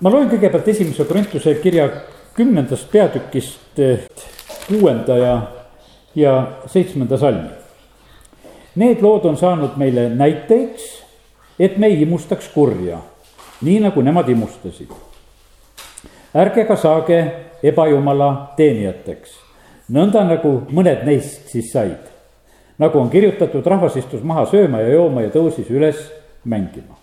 [0.00, 1.88] ma loen kõigepealt esimese Korintuse kirja
[2.36, 3.80] kümnendast peatükist
[4.66, 5.34] kuuenda ja,
[6.14, 6.34] ja
[6.66, 7.48] seitsmenda salmi.
[8.76, 10.84] Need lood on saanud meile näiteks,
[11.58, 12.98] et me ei imustaks kurja,
[13.64, 14.92] nii nagu nemad imustasid.
[16.34, 17.20] ärge ka saage
[17.62, 19.30] ebajumala teenijateks,
[19.88, 22.12] nõnda nagu mõned neist siis said.
[22.78, 25.96] nagu on kirjutatud, rahvas istus maha sööma ja jooma ja tõusis üles
[26.44, 26.98] mängima.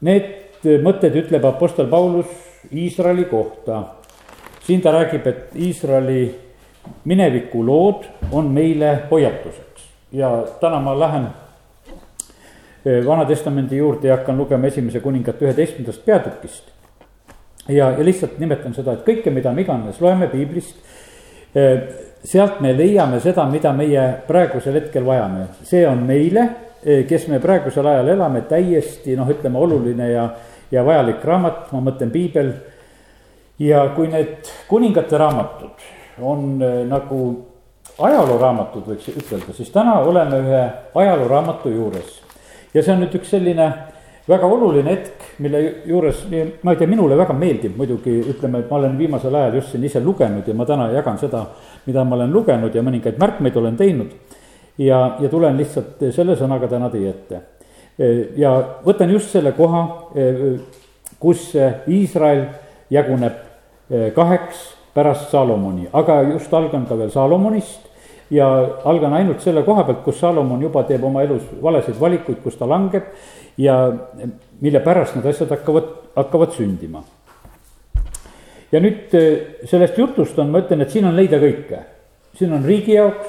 [0.00, 2.26] Need mõtted ütleb Apostel Paulus
[2.72, 3.82] Iisraeli kohta.
[4.66, 6.34] siin ta räägib, et Iisraeli
[7.04, 9.72] minevikulood on meile hoiatuseks
[10.12, 11.26] ja täna ma lähen
[12.86, 16.64] eh, Vana-testamendi juurde ja hakkan lugema esimese kuningate üheteistkümnendast peatükist.
[17.68, 20.76] ja, ja lihtsalt nimetan seda, et kõike, mida me iganes loeme piiblist,
[21.54, 21.80] eh,
[22.24, 26.48] sealt me leiame seda, mida meie praegusel hetkel vajame, see on meile,
[26.84, 30.28] eh, kes me praegusel ajal elame, täiesti noh, ütleme oluline ja,
[30.72, 32.52] ja vajalik raamat, ma mõtlen piibel.
[33.58, 35.84] ja kui need kuningate raamatud
[36.20, 37.18] on nagu
[37.98, 40.62] ajalooraamatud, võiks ütelda, siis täna oleme ühe
[40.94, 42.20] ajalooraamatu juures.
[42.74, 43.68] ja see on nüüd üks selline
[44.28, 46.24] väga oluline hetk, mille juures,
[46.62, 49.84] ma ei tea, minule väga meeldib muidugi, ütleme, et ma olen viimasel ajal just siin
[49.84, 51.42] ise lugenud ja ma täna jagan seda,
[51.86, 54.14] mida ma olen lugenud ja mõningaid märkmeid olen teinud.
[54.78, 57.40] ja, ja tulen lihtsalt selle sõnaga täna teie ette.
[57.98, 58.52] Ja
[58.84, 59.82] võtan just selle koha,
[61.20, 61.50] kus
[61.86, 62.46] Iisrael
[62.90, 63.36] jaguneb
[64.14, 64.62] kaheks
[64.94, 67.92] pärast Salomoni, aga just algan ka veel Salomonist
[68.32, 68.48] ja
[68.88, 72.68] algan ainult selle koha pealt, kus Salomon juba teeb oma elus valesid valikuid, kus ta
[72.68, 73.10] langeb
[73.60, 73.76] ja
[74.60, 77.02] mille pärast need asjad hakkavad, hakkavad sündima.
[78.72, 81.82] ja nüüd eh, sellest jutust on, ma ütlen, et siin on leida kõike.
[82.38, 83.28] siin on riigi jaoks,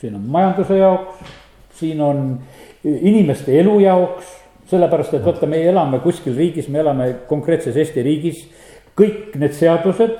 [0.00, 1.32] siin on majanduse jaoks,
[1.78, 2.38] siin on
[2.86, 4.32] inimeste elu jaoks,
[4.70, 8.46] sellepärast et vaata, meie elame kuskil riigis, me elame konkreetses Eesti riigis.
[8.96, 10.14] kõik need seadused,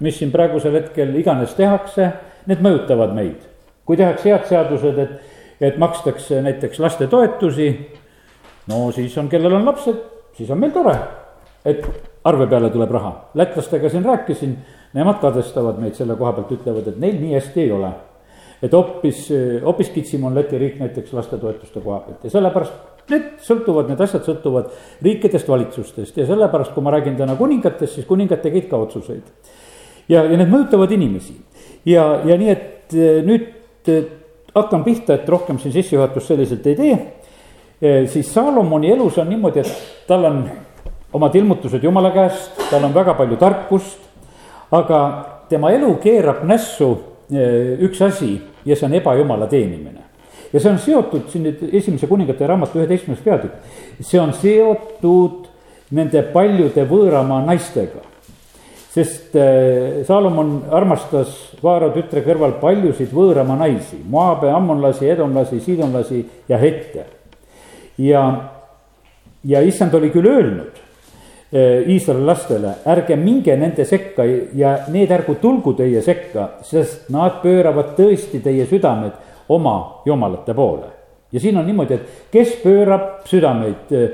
[0.00, 2.12] mis siin praegusel hetkel iganes tehakse,
[2.46, 3.50] need mõjutavad meid
[3.90, 5.14] kui tehakse head seadused, et,
[5.66, 7.70] et makstakse näiteks lastetoetusi,
[8.70, 9.96] no siis on, kellel on lapsed,
[10.36, 10.92] siis on meil tore,
[11.66, 11.82] et
[12.30, 13.10] arve peale tuleb raha.
[13.34, 14.52] lätlastega siin rääkisin,
[14.94, 17.90] nemad kadestavad meid selle koha pealt, ütlevad, et neil nii hästi ei ole.
[18.62, 19.26] Et hoopis,
[19.64, 24.26] hoopis kitsim on Läti riik näiteks lastetoetuste koha pealt ja sellepärast need sõltuvad, need asjad
[24.26, 24.70] sõltuvad
[25.02, 29.22] riikidest, valitsustest ja sellepärast, kui ma räägin täna kuningatest, siis kuningad tegid ka otsuseid.
[30.08, 31.38] ja, ja need mõjutavad inimesi
[31.88, 33.48] ja, ja nii, et nüüd
[34.54, 38.06] hakkan pihta, et rohkem siin sissejuhatust selliselt ei tee.
[38.06, 40.42] siis Salomoni elus on niimoodi, et tal on
[41.12, 43.98] omad ilmutused jumala käest, tal on väga palju tarkust.
[44.70, 44.98] aga
[45.48, 46.98] tema elu keerab nässu
[47.30, 50.06] üks asi ja see on ebajumala teenimine.
[50.52, 53.54] ja see on seotud siin nüüd esimese kuningate raamatu üheteistkümnes peatükk,
[54.00, 55.46] see on seotud
[55.90, 58.04] nende paljude võõramaa naistega
[58.90, 66.58] sest äh, Saalomon armastas Vaaro tütre kõrval paljusid võõrama naisi, Moabe, ammonlasi, edomlasi, siidonlasi ja
[66.58, 67.06] hette.
[67.98, 68.22] ja,
[69.44, 70.89] ja issand oli küll öelnud
[71.52, 74.22] Iisraeli lastele, ärge minge nende sekka
[74.54, 79.16] ja need ärgu tulgu teie sekka, sest nad pööravad tõesti teie südamed
[79.50, 80.86] oma jumalate poole.
[81.32, 84.08] ja siin on niimoodi, et kes pöörab südameid äh,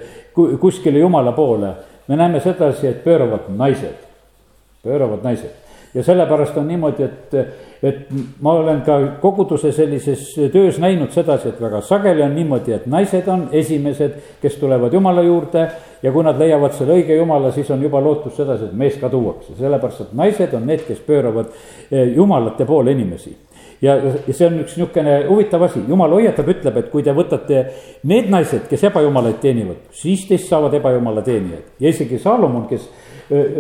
[0.61, 1.75] kuskile jumala poole,
[2.09, 4.07] me näeme sedasi, et pööravad naised
[4.87, 5.51] pööravad naised.
[5.95, 7.35] ja sellepärast on niimoodi, et,
[7.83, 8.09] et
[8.41, 13.29] ma olen ka koguduse sellises töös näinud sedasi, et väga sageli on niimoodi, et naised
[13.29, 15.69] on esimesed, kes tulevad jumala juurde.
[16.03, 19.09] ja kui nad leiavad selle õige jumala, siis on juba lootus sedasi, et mees ka
[19.11, 21.49] tuuakse, sellepärast et naised on need, kes pööravad
[21.91, 23.33] eh, jumalate poole inimesi.
[23.83, 27.65] Ja, ja see on üks niisugune huvitav asi, jumal hoiatab, ütleb, et kui te võtate
[28.09, 31.75] need naised, kes ebajumalaid teenivad, siis teist saavad ebajumala teenijad.
[31.81, 32.87] Ja isegi Saalomon, kes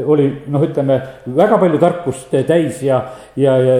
[0.06, 1.00] oli noh, ütleme
[1.36, 3.00] väga palju tarkust täis ja,
[3.36, 3.78] ja, ja,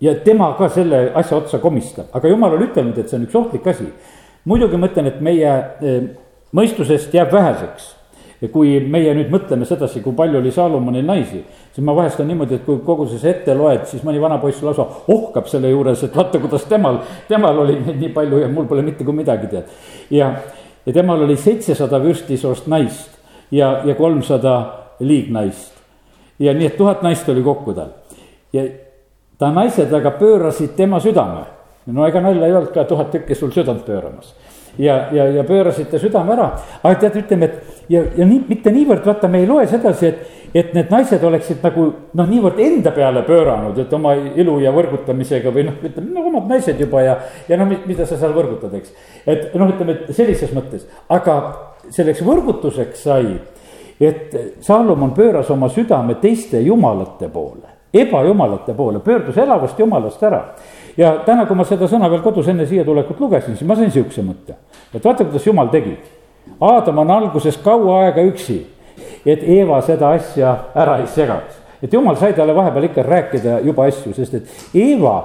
[0.00, 3.36] ja tema ka selle asja otsa komistab, aga jumal on ütelnud, et see on üks
[3.38, 3.86] ohtlik asi.
[4.44, 5.52] muidugi ma ütlen, et meie
[6.54, 7.96] mõistusest jääb väheseks
[8.52, 11.40] kui meie nüüd mõtleme sedasi, kui palju oli Saalomonil naisi,
[11.72, 14.84] siis ma vahest on niimoodi, et kui kogu see ette loed, siis mõni vanapoiss lausa
[15.12, 17.00] ohkab selle juures, et vaata, kuidas temal,
[17.30, 19.72] temal oli neid nii palju ja mul pole mitte kui midagi, tead.
[20.12, 20.32] ja,
[20.86, 23.16] ja temal oli seitsesada vürstisoost naist
[23.50, 24.56] ja, ja kolmsada
[25.00, 25.72] liignaist.
[26.38, 27.96] ja nii, et tuhat naist oli kokku tal.
[28.52, 28.68] ja
[29.38, 31.44] ta naised aga pöörasid tema südame.
[31.86, 34.34] no ega nalja ei olnud ka tuhat tükki sul südant pööramas.
[34.78, 36.50] ja, ja, ja pöörasid ta südame ära,
[36.82, 40.32] aga tead, ütleme, et ja, ja nii, mitte niivõrd, vaata, me ei loe sedasi, et
[40.56, 41.82] et need naised oleksid nagu
[42.16, 46.46] noh, niivõrd enda peale pööranud, et oma ilu ja võrgutamisega või noh, ütleme no omad
[46.48, 47.16] naised juba ja,
[47.48, 48.94] ja no mida sa seal võrgutad, eks.
[49.26, 51.36] et noh, ütleme, et sellises mõttes, aga
[51.92, 53.36] selleks võrgutuseks sai
[54.00, 54.34] et
[54.64, 60.44] Saalomon pööras oma südame teiste jumalate poole, ebajumalate poole, pöördus elavast jumalast ära.
[60.96, 63.90] ja täna, kui ma seda sõna veel kodus enne siia tulekut lugesin, siis ma sain
[63.92, 64.56] sihukese mõtte,
[64.94, 65.96] et vaata, kuidas jumal tegi.
[66.60, 68.62] Aadam on alguses kaua aega üksi,
[69.26, 73.84] et Eeva seda asja ära ei segaks et jumal sai talle vahepeal ikka rääkida juba
[73.90, 75.16] asju, sest et Eeva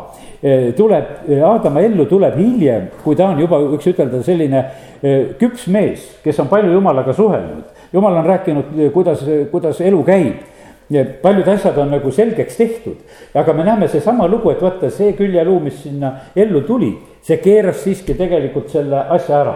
[0.43, 1.13] eh, tuleb,
[1.47, 4.65] Aadama ellu tuleb hiljem, kui ta on juba, võiks ütelda, selline
[5.01, 10.50] eh, küps mees, kes on palju jumalaga suhelnud jumal on rääkinud, kuidas, kuidas elu käib
[10.91, 12.95] ja paljud asjad on nagu selgeks tehtud.
[13.33, 16.91] aga me näeme seesama lugu, et vaata see küljeluu, mis sinna ellu tuli,
[17.21, 19.55] see keeras siiski tegelikult selle asja ära.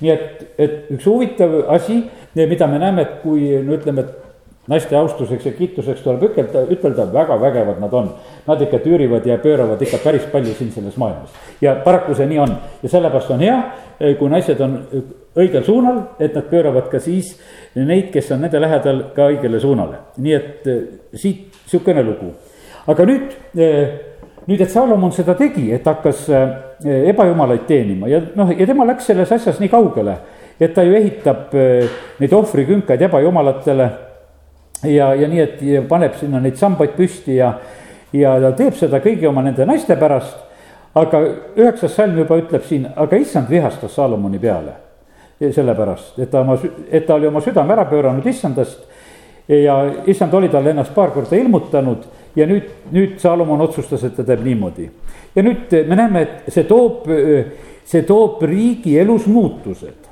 [0.00, 2.04] nii et, et üks huvitav asi,
[2.34, 4.26] mida me näeme, et kui no ütleme, et
[4.68, 8.08] naiste austuseks ja kiituseks tuleb ütelda, ütelda, väga vägevad nad on.
[8.46, 11.30] Nad ikka tüürivad ja pööravad ikka päris palju siin selles maailmas.
[11.60, 13.60] ja paraku see nii on ja sellepärast on hea,
[14.18, 14.80] kui naised on
[15.36, 17.34] õigel suunal, et nad pööravad ka siis
[17.76, 19.98] neid, kes on nende lähedal, ka õigele suunale.
[20.16, 20.82] nii et eh,
[21.14, 22.32] siit sihukene lugu.
[22.86, 23.98] aga nüüd, eh,
[24.46, 26.48] nüüd, et Salomon seda tegi, et hakkas eh,
[27.12, 30.16] ebajumalaid teenima ja noh, ja tema läks selles asjas nii kaugele,
[30.60, 33.90] et ta ju ehitab neid ohvrikünkaid ebajumalatele
[34.82, 37.52] ja, ja nii, et ja paneb sinna neid sambaid püsti ja,
[38.16, 40.44] ja ta teeb seda kõigi oma nende naiste pärast.
[40.96, 41.20] aga
[41.60, 44.85] üheksas salm juba ütleb siin, aga issand vihastas Salomoni peale.
[45.40, 46.56] Sellepärast, et ta oma,
[46.90, 48.86] et ta oli oma südame ära pööranud issandast
[49.48, 49.76] ja
[50.08, 52.06] issand oli talle ennast paar korda ilmutanud
[52.36, 54.90] ja nüüd, nüüd Salomon otsustas, et ta teeb niimoodi.
[55.36, 57.06] ja nüüd me näeme, et see toob,
[57.84, 60.08] see toob riigi elus muutused.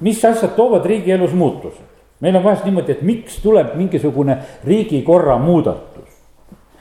[0.00, 1.88] mis asjad toovad riigi elus muutused?
[2.20, 6.08] meil on vahest niimoodi, et miks tuleb mingisugune riigikorra muudatus.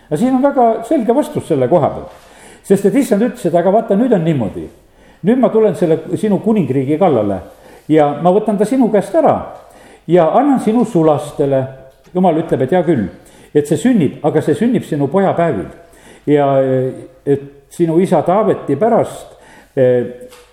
[0.09, 2.11] ja siin on väga selge vastus selle koha pealt.
[2.63, 4.69] sest et issand ütles, et aga vaata, nüüd on niimoodi.
[5.23, 7.41] nüüd ma tulen selle sinu kuningriigi kallale
[7.89, 9.36] ja ma võtan ta sinu käest ära
[10.07, 11.63] ja annan sinu sulastele.
[12.13, 13.06] jumal ütleb, et hea küll,
[13.56, 15.68] et see sünnib, aga see sünnib sinu pojapäevil.
[16.25, 16.48] ja
[17.25, 19.38] et sinu isa Taaveti pärast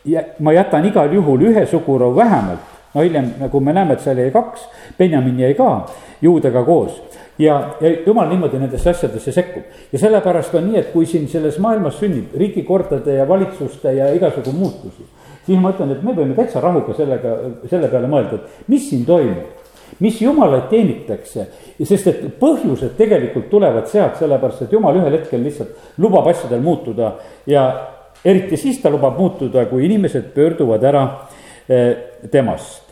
[0.04, 4.18] ja ma jätan igal juhul ühe suguroo vähemalt no hiljem, nagu me näeme, et seal
[4.18, 4.64] jäi kaks,
[4.98, 5.86] Benjamin jäi ka
[6.22, 7.02] juudega koos.
[7.38, 11.58] ja, ja jumal niimoodi nendesse asjadesse sekkub ja sellepärast on nii, et kui siin selles
[11.62, 15.06] maailmas sünnib riigikordade ja valitsuste ja igasugu muutusi.
[15.48, 17.34] Siis ma ütlen, et me võime täitsa rahuga sellega,
[17.70, 19.58] selle peale mõelda, et mis siin toimub
[20.00, 21.46] mis jumalaid teenitakse,
[21.82, 27.14] sest et põhjused tegelikult tulevad sealt, sellepärast et jumal ühel hetkel lihtsalt lubab asjadel muutuda.
[27.48, 27.64] Ja
[28.24, 31.04] eriti siis ta lubab muutuda, kui inimesed pöörduvad ära
[31.68, 31.90] eh,
[32.30, 32.84] temast.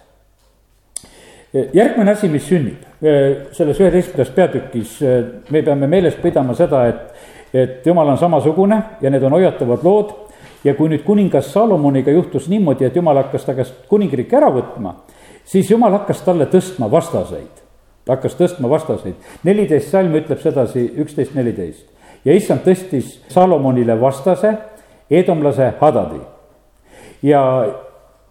[1.72, 5.18] Järgmine asi, mis sünnib eh, selles üheteistkümnendas peatükis, eh,
[5.50, 10.14] me peame meeles pidama seda, et, et jumal on samasugune ja need on hoiatavad lood.
[10.66, 14.96] Ja kui nüüd kuningas Salomoniga juhtus niimoodi, et jumal hakkas ta käest kuningriiki ära võtma,
[15.46, 17.62] siis jumal hakkas talle tõstma vastaseid.
[18.04, 19.14] ta hakkas tõstma vastaseid,
[19.44, 21.86] neliteist salm ütleb sedasi, üksteist, neliteist.
[22.24, 24.56] ja issand tõstis Salomonile vastase,
[25.10, 26.20] edomlase Hadadi.
[27.22, 27.42] ja,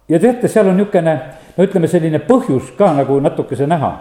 [0.08, 1.20] ja teate, seal on niisugune
[1.56, 3.92] no ütleme, selline põhjus ka nagu natukese näha.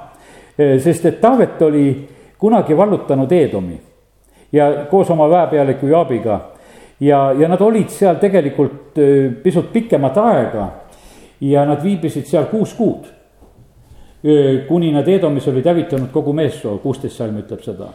[0.57, 3.79] sest et Taavet oli kunagi vallutanud Eedomi
[4.51, 6.39] ja koos oma väepealiku Jaabiga.
[6.99, 8.99] Ja, ja nad olid seal tegelikult
[9.43, 10.67] pisut pikemat aega
[11.41, 13.11] ja nad viibisid seal kuus kuud.
[14.67, 17.91] kuni nad Eedomis olid hävitanud kogu meessoo, kuusteist salm ütleb seda.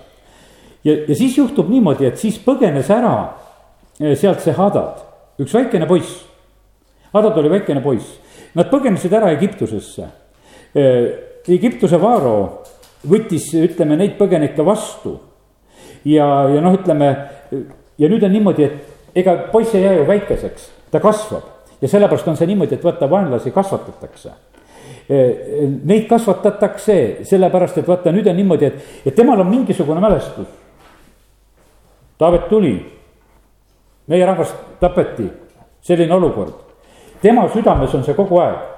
[0.85, 3.15] ja, ja siis juhtub niimoodi, et siis põgenes ära
[4.15, 5.03] sealt see Hadad,
[5.41, 6.21] üks väikene poiss.
[7.13, 8.21] Hadad oli väikene poiss
[8.59, 10.09] Nad põgenesid ära Egiptusesse.
[11.51, 12.35] Egiptuse vaaro
[13.11, 15.19] võttis, ütleme, neid põgenikke vastu.
[16.05, 17.11] ja, ja noh, ütleme
[18.01, 22.29] ja nüüd on niimoodi, et ega poiss ei jää ju väikeseks, ta kasvab ja sellepärast
[22.29, 24.33] on see niimoodi, et vaata, vaenlasi kasvatatakse.
[25.85, 26.97] Neid kasvatatakse
[27.29, 30.49] sellepärast, et vaata, nüüd on niimoodi, et, et temal on mingisugune mälestus.
[32.19, 32.75] Taavet tuli,
[34.09, 35.29] meie rahvast tapeti,
[35.85, 36.71] selline olukord
[37.23, 38.69] tema südames on see kogu aeg.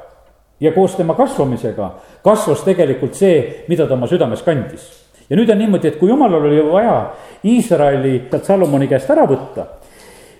[0.63, 1.89] ja koos tema kasvamisega
[2.23, 4.85] kasvas tegelikult see, mida ta oma südames kandis.
[5.31, 6.97] Ja nüüd on niimoodi, et kui jumalal oli vaja
[7.45, 9.67] Iisraeli sealt Salomoni käest ära võtta,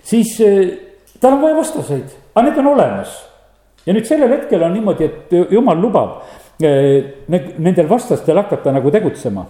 [0.03, 0.73] siis eh,
[1.21, 3.17] tal on vaja vastaseid, aga need on olemas.
[3.85, 6.21] ja nüüd sellel hetkel on niimoodi, et jumal lubab
[6.63, 9.45] eh, nendel vastastel hakata nagu tegutsema.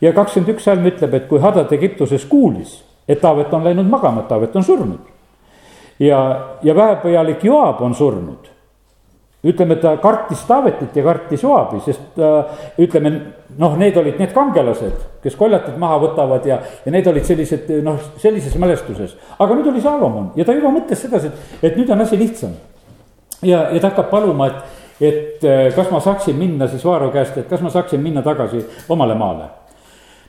[0.00, 4.22] ja kakskümmend üks salm ütleb, et kui Hadad Egiptuses kuulis, et Taavet on läinud magama,
[4.22, 5.14] et Taavet on surnud
[5.98, 8.53] ja, ja väepealik Joab on surnud.
[9.44, 13.12] Ütleme, ta kartis Taavetit ja kartis Joabi, sest äh, ütleme
[13.58, 17.98] noh, need olid need kangelased, kes koljatid maha võtavad ja, ja need olid sellised noh,
[18.22, 19.16] sellises mälestuses.
[19.38, 22.54] aga nüüd oli Salomon ja ta juba mõtles sedasi, et, et nüüd on asi lihtsam.
[23.42, 27.36] ja, ja ta hakkab paluma, et, et eh, kas ma saaksin minna siis Vaaro käest,
[27.38, 29.50] et kas ma saaksin minna tagasi omale maale.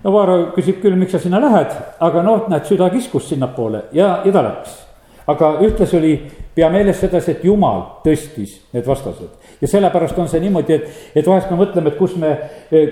[0.03, 4.19] no Vaaro küsib küll, miks sa sinna lähed, aga noh, näed, süda kiskus sinnapoole ja,
[4.25, 4.84] ja ta läks.
[5.27, 6.13] Aga ühtlasi oli,
[6.55, 9.29] pea meeles sedasi, et jumal tõstis need vastased.
[9.61, 12.33] ja sellepärast on see niimoodi, et, et vahest me mõtleme, et kus me,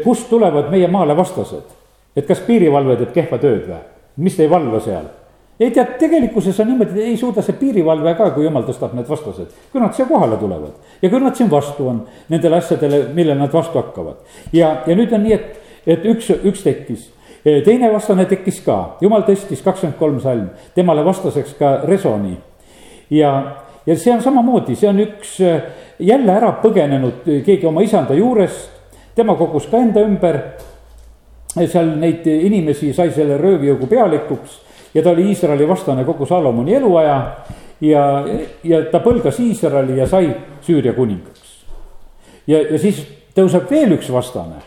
[0.03, 1.75] kust tulevad meie maale vastased.
[2.15, 3.83] et kas piirivalve teeb kehva tööd või,
[4.17, 5.11] mis ei valva seal
[5.59, 9.51] ei tead, tegelikkuses on niimoodi, ei suuda see piirivalve ka, kui jumal tõstab need vastased,
[9.71, 10.73] kui nad siia kohale tulevad.
[11.01, 14.23] ja kui nad siin vastu on nendele asjadele, millele nad vastu hakkavad.
[14.53, 17.09] ja, ja nüüd on nii, et, et üks, üks tekkis,
[17.43, 22.37] teine vastane tekkis ka, jumal tõstis kakskümmend kolm salm, temale vastaseks ka Resoni.
[23.09, 23.31] ja,
[23.85, 25.37] ja see on samamoodi, see on üks
[25.99, 28.69] jälle ära põgenenud keegi oma isanda juurest,
[29.15, 30.39] tema kogus ka enda ümber
[31.53, 34.61] seal neid inimesi sai selle röövjõugu pealikuks
[34.93, 37.35] ja ta oli Iisraeli vastane kogu Salomoni eluaja.
[37.81, 38.25] ja,
[38.63, 41.65] ja ta põlgas Iisraeli ja sai Süüria kuningaks.
[42.47, 43.03] ja, ja siis
[43.35, 44.61] tõuseb veel üks vastane.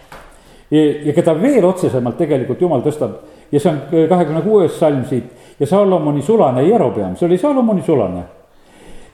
[0.70, 3.20] Ja keda veel otsesemalt tegelikult jumal tõstab
[3.52, 8.25] ja see on kahekümne kuues salm siit ja Salomoni sulane Jerobeam, see oli Salomoni sulane.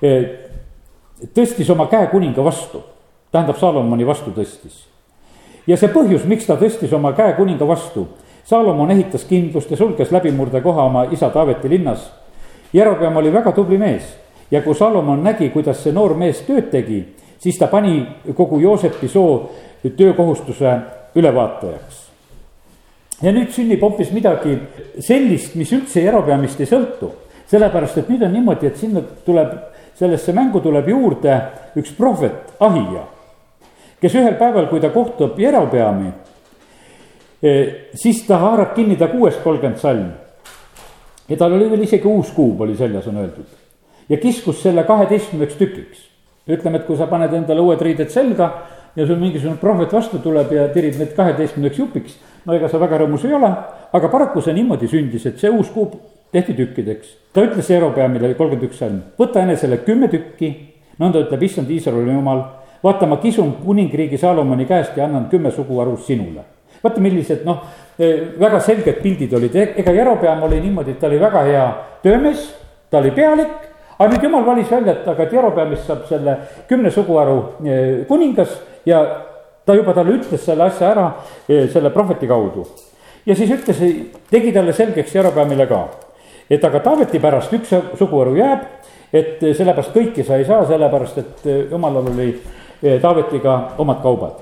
[0.02, 0.14] E,
[1.36, 2.80] tõstis oma käe kuninga vastu,
[3.30, 4.88] tähendab Salomoni vastu tõstis.
[5.66, 8.08] ja see põhjus, miks ta tõstis oma käe kuninga vastu
[8.44, 12.10] Saalomon ehitas kindlust ja sulges läbimurdekoha oma isa Taaveti linnas.
[12.72, 14.16] Jerobeam oli väga tubli mees
[14.50, 17.04] ja kui Salomon nägi, kuidas see noor mees tööd tegi,
[17.42, 19.50] siis ta pani kogu Joosepi soo
[19.96, 20.76] töökohustuse
[21.14, 22.02] ülevaatajaks.
[23.22, 24.56] ja nüüd sünnib hoopis midagi
[24.98, 27.10] sellist, mis üldse Jerobeamist ei sõltu,
[27.50, 29.52] sellepärast et nüüd on niimoodi, et sinna tuleb,
[29.98, 31.38] sellesse mängu tuleb juurde
[31.78, 33.06] üks prohvet, Ahija,
[34.00, 36.10] kes ühel päeval, kui ta kohtub Jerobeami
[37.94, 40.12] siis ta haarab kinni ta kuuest kolmkümmend salm.
[41.28, 43.50] ja tal oli veel isegi uus kuub oli seljas, on öeldud.
[44.08, 46.11] ja kiskus selle kaheteistkümneks tükiks.
[46.48, 48.48] Ütleme, et kui sa paned endale uued riided selga
[48.96, 52.16] ja sul mingisugune prohvet vastu tuleb ja tirib need kaheteistkümneks jupiks.
[52.46, 53.50] no ega sa väga rõõmus ei ole,
[53.92, 55.94] aga paraku see niimoodi sündis, et see uus kuub
[56.32, 57.16] tehti tükkideks.
[57.32, 60.50] ta ütles Jerobeamile kolmkümmend üks salm, võta enesele kümme tükki,
[60.98, 62.42] nõnda ütleb issand Iisraeli jumal.
[62.82, 66.42] vaata, ma kisun kuningriigi Saalomoni käest ja annan kümme suguharu sinule
[66.82, 67.62] vaata, millised noh,
[67.98, 71.66] eh, väga selged pildid olid, e-, ega Jerobeam oli niimoodi, et ta oli väga hea
[72.02, 72.48] töömees,
[72.90, 73.71] ta oli pealik.
[74.02, 76.36] Aga nüüd jumal valis välja, et aga Jerobeamist saab selle
[76.68, 78.56] kümne suguharu eh, kuningas
[78.86, 79.02] ja
[79.66, 81.06] ta juba talle ütles selle asja ära
[81.46, 82.66] eh, selle prohveti kaudu.
[83.26, 83.82] ja siis ütles,
[84.30, 85.84] tegi talle selgeks Jerobeamile ka,
[86.50, 88.66] et aga Taaveti pärast üks suguharu jääb,
[89.12, 92.32] et sellepärast kõiki sa ei saa, sellepärast et jumalal oli
[92.82, 94.40] Taavetiga omad kaubad.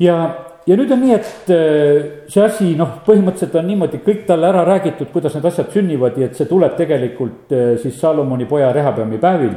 [0.00, 4.46] ja ja nüüd on nii, et äh, see asi noh, põhimõtteliselt on niimoodi kõik talle
[4.50, 8.70] ära räägitud, kuidas need asjad sünnivad ja et see tuleb tegelikult äh, siis Salomoni poja
[8.74, 9.56] Rehabeami päevil.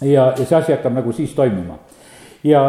[0.00, 1.76] ja, ja see asi hakkab nagu siis toimima.
[2.44, 2.62] ja,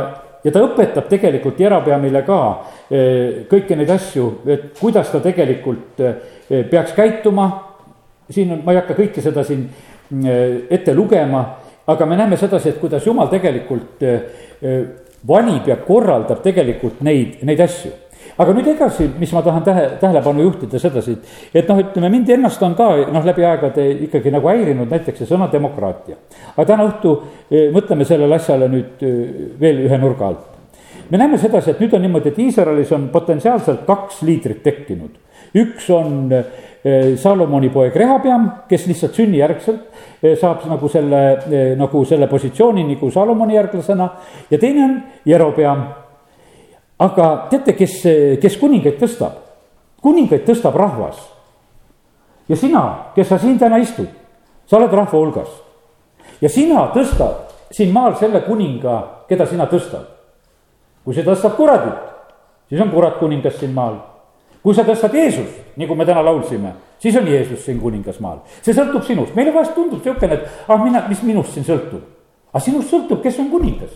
[0.44, 6.04] ja ta õpetab tegelikult Jerabeamile ka äh, kõiki neid asju, et kuidas ta tegelikult
[6.50, 7.50] peaks käituma.
[8.30, 9.70] siin on, ma ei hakka kõike seda siin
[10.70, 11.44] ette lugema,
[11.88, 14.02] aga me näeme sedasi, et kuidas jumal tegelikult
[15.28, 17.92] valib ja korraldab tegelikult neid, neid asju
[18.40, 21.16] aga nüüd edasi, mis ma tahan tähe, tähelepanu juhtida sedasi,
[21.54, 25.30] et noh, ütleme mind ennast on ka noh, läbi aegade ikkagi nagu häirinud näiteks see
[25.30, 26.16] sõna demokraatia.
[26.56, 27.16] aga täna õhtu
[27.50, 29.18] eh, mõtleme sellele asjale nüüd eh,
[29.60, 30.46] veel ühe nurga alt.
[31.10, 35.18] me näeme sedasi, et nüüd on niimoodi, et Iisraelis on potentsiaalselt kaks liidrit tekkinud.
[35.54, 39.88] Üks on eh, Salomoni poeg Rehabeam, kes lihtsalt sünnijärgselt
[40.22, 44.10] Eh, saab nagu selle, eh, nagu selle positsiooni nagu Salomoni järglasena
[44.52, 45.84] ja teine on Jerobeam.
[47.00, 48.04] aga teate, kes,
[48.42, 49.32] kes kuningaid tõstab?
[50.02, 51.16] kuningaid tõstab rahvas.
[52.50, 54.08] ja sina, kes sa siin täna istud,
[54.66, 55.48] sa oled rahva hulgas.
[56.42, 60.04] ja sina tõstad siin maal selle kuninga, keda sina tõstad.
[61.06, 62.12] kui see tõstab kuradit,
[62.68, 63.96] siis on kurat kuningas siin maal
[64.64, 68.42] kui sa tõstad Jeesust, nagu me täna laulsime, siis on Jeesus siin kuningas maal.
[68.62, 72.04] see sõltub sinust, meile vahest tundub niisugune, et ah, mina, mis minust siin sõltub.
[72.52, 73.94] aga sinust sõltub, kes on kuningas.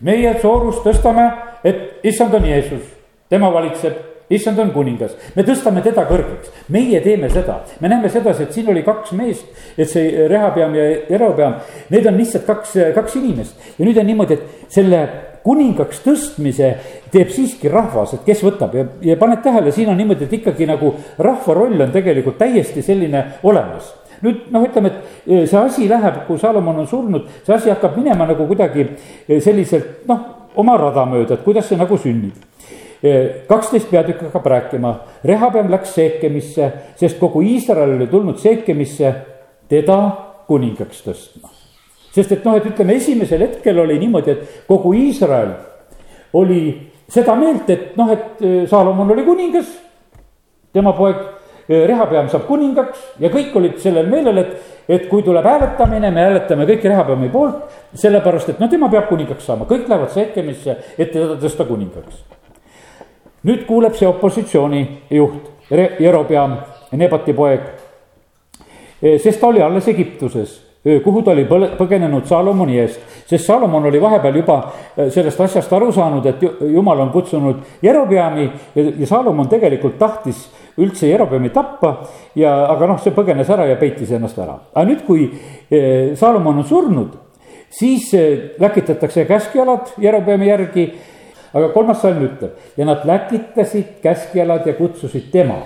[0.00, 1.30] meie soorust tõstame,
[1.64, 2.84] et issand on Jeesus,
[3.28, 3.96] tema valitseb,
[4.30, 8.68] issand on kuningas, me tõstame teda kõrgeks, meie teeme seda, me näeme sedasi, et siin
[8.70, 9.46] oli kaks meest,
[9.78, 11.60] et see Rehapeam ja Jerobeam,
[11.90, 15.02] need on lihtsalt kaks, kaks inimest ja nüüd on niimoodi, et selle
[15.46, 16.72] kuningaks tõstmise
[17.12, 18.74] teeb siiski rahvas, et kes võtab?
[18.74, 22.82] Ja, ja paned tähele, siin on niimoodi, et ikkagi nagu rahva roll on tegelikult täiesti
[22.84, 23.92] selline olemas.
[24.24, 27.98] Nüüd noh, ütleme, et eh, see asi läheb, kui Salomon on surnud, see asi hakkab
[28.00, 30.22] minema nagu kuidagi eh, selliselt noh,
[30.56, 32.38] oma rada mööda, et kuidas see nagu sünnib.
[33.04, 34.94] Eh, kaksteist peatükk hakkab rääkima,
[35.28, 39.12] Rehabeam läks Seekemisse, sest kogu Iisrael oli tulnud Seekemisse
[39.68, 40.00] teda
[40.48, 41.55] kuningaks tõstma
[42.16, 45.52] sest et noh, et ütleme, esimesel hetkel oli niimoodi, et kogu Iisrael
[46.36, 46.60] oli
[47.12, 49.68] seda meelt, et noh, et äh, Saalomon oli kuningas,
[50.74, 54.56] tema poeg äh, Rehapeam saab kuningaks ja kõik olid sellel meelel, et,
[54.88, 59.44] et kui tuleb hääletamine, me hääletame kõik Rehapeami poolt, sellepärast et no tema peab kuningaks
[59.46, 62.24] saama, kõik lähevad Seekemisse, et teda tõsta kuningaks.
[63.46, 66.56] nüüd kuuleb see opositsiooni juht, Jerobeam,
[66.96, 67.66] Nebati poeg,
[68.56, 70.62] äh, sest ta oli alles Egiptuses
[71.04, 74.58] kuhu ta oli põgenenud Salomoni eest, sest Salomon oli vahepeal juba
[75.10, 80.44] sellest asjast aru saanud, et jumal on kutsunud Jerobeami ja Salomon tegelikult tahtis
[80.78, 81.92] üldse Jerobeami tappa
[82.38, 84.60] ja, aga noh, see põgenes ära ja peitis ennast ära.
[84.74, 85.26] aga nüüd, kui
[86.14, 87.18] Salomon on surnud,
[87.70, 88.12] siis
[88.62, 90.86] läkitatakse käskjalad Jerobeami järgi.
[91.56, 95.62] aga kolmas salm ütleb ja nad läkitasid käskjalad ja kutsusid tema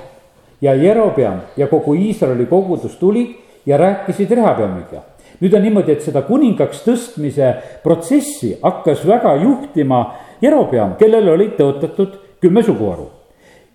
[0.60, 3.36] ja Jerobeam ja kogu Iisraeli kogudus tuli
[3.66, 5.02] ja rääkisid Rehabeamiga
[5.40, 7.52] nüüd on niimoodi, et seda kuningaks tõstmise
[7.84, 10.02] protsessi hakkas väga juhtima
[10.42, 13.10] Jerobeam, kellele olid tõotatud kümme suguharu.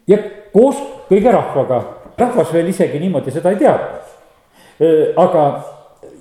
[0.08, 0.18] ja
[0.54, 0.78] koos
[1.10, 1.82] kõige rahvaga,
[2.18, 4.14] rahvas veel isegi niimoodi seda ei teadnud.
[5.18, 5.44] aga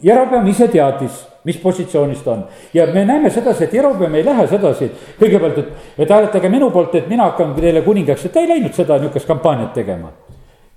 [0.02, 2.44] Jerobeam ise teadis, mis positsioonis ta on
[2.74, 4.90] ja me näeme sedasi, et Jerobeam ei lähe sedasi,
[5.20, 5.68] kõigepealt, et,
[5.98, 9.26] et hääletage minu poolt, et mina hakkan teile kuningaks, et ta ei läinud seda niisugust
[9.28, 10.12] kampaaniat tegema.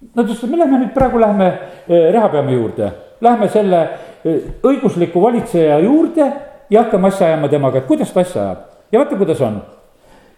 [0.02, 1.48] Nad ütlesid, me lähme nüüd praegu lähme
[1.88, 3.80] Rehabeami juurde, lähme selle
[4.66, 6.28] õigusliku valitseja juurde
[6.70, 9.62] ja hakkame asja ajama temaga, et kuidas ta asja ajab ja vaata, kuidas on.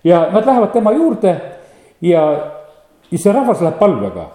[0.03, 1.35] ja nad lähevad tema juurde
[2.01, 2.23] ja,
[3.11, 4.29] ja see rahvas läheb palvega.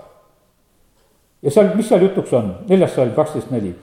[1.42, 3.74] ja seal, mis seal jutuks on, neljas salm kaksteist neli.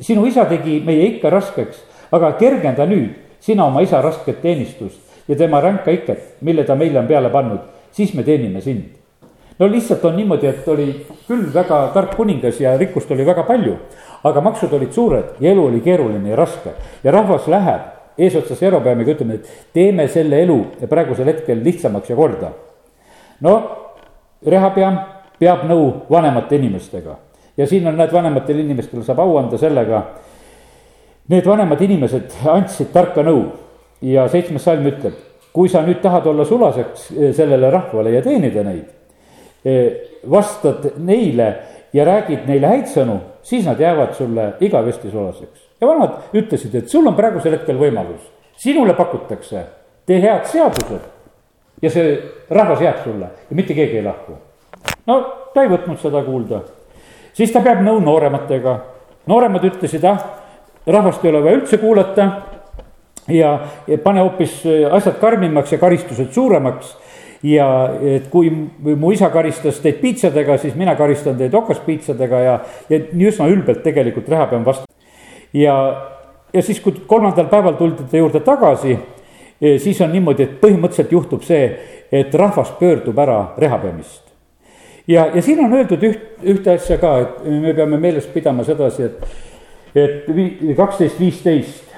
[0.00, 1.80] sinu isa tegi meie ikka raskeks,
[2.12, 7.00] aga kergenda nüüd sina oma isa rasket teenistust ja tema ränka iket, mille ta meile
[7.00, 7.60] on peale pannud,
[7.92, 9.01] siis me teenime sind
[9.58, 10.88] no lihtsalt on niimoodi, et oli
[11.28, 13.76] küll väga tark kuningas ja rikkust oli väga palju,
[14.24, 19.14] aga maksud olid suured ja elu oli keeruline ja raske ja rahvas läheb eesotsas Jerobeamiga
[19.14, 22.52] ütleme, et teeme selle elu praegusel hetkel lihtsamaks ja korda.
[23.40, 23.58] no
[24.46, 24.98] Rehabeam
[25.38, 27.16] peab nõu vanemate inimestega
[27.56, 30.02] ja siin on, näed, vanematele inimestele saab au anda sellega.
[31.30, 33.44] Need vanemad inimesed andsid tarka nõu
[34.02, 35.14] ja seitsmes salm ütleb,
[35.52, 38.88] kui sa nüüd tahad olla sulaseks sellele rahvale ja teenida neid,
[40.30, 41.54] vastad neile
[41.92, 45.60] ja räägid neile häid sõnu, siis nad jäävad sulle igavesti sulaseks.
[45.80, 48.22] ja vanad ütlesid, et sul on praegusel hetkel võimalus,
[48.56, 49.64] sinule pakutakse,
[50.06, 51.10] tee head seadused
[51.82, 52.14] ja see
[52.50, 54.38] rahvas jääb sulle ja mitte keegi ei lahku.
[55.06, 55.20] no
[55.54, 56.62] ta ei võtnud seda kuulda,
[57.34, 58.78] siis ta peab nõu noorematega,
[59.26, 60.22] nooremad ütlesid, ah,
[60.86, 62.30] rahvast ei ole vaja üldse kuulata.
[63.30, 63.52] Ja,
[63.86, 66.96] ja pane hoopis asjad karmimaks ja karistused suuremaks
[67.42, 67.68] ja
[68.02, 72.56] et kui mu isa karistas teid piitsadega, siis mina karistan teid okaspiitsadega ja,
[72.90, 74.86] ja nii üsna ülbelt tegelikult Rehapeam vastu.
[75.52, 75.76] ja,
[76.54, 78.96] ja siis, kui kolmandal päeval tuldi ta juurde tagasi,
[79.60, 81.70] e, siis on niimoodi, et põhimõtteliselt juhtub see,
[82.12, 84.22] et rahvas pöördub ära Rehapeamist.
[85.08, 89.10] ja, ja siin on öeldud üht, ühte asja ka, et me peame meeles pidama sedasi,
[89.10, 89.26] et,
[89.98, 90.30] et
[90.76, 91.90] kaksteist, viisteist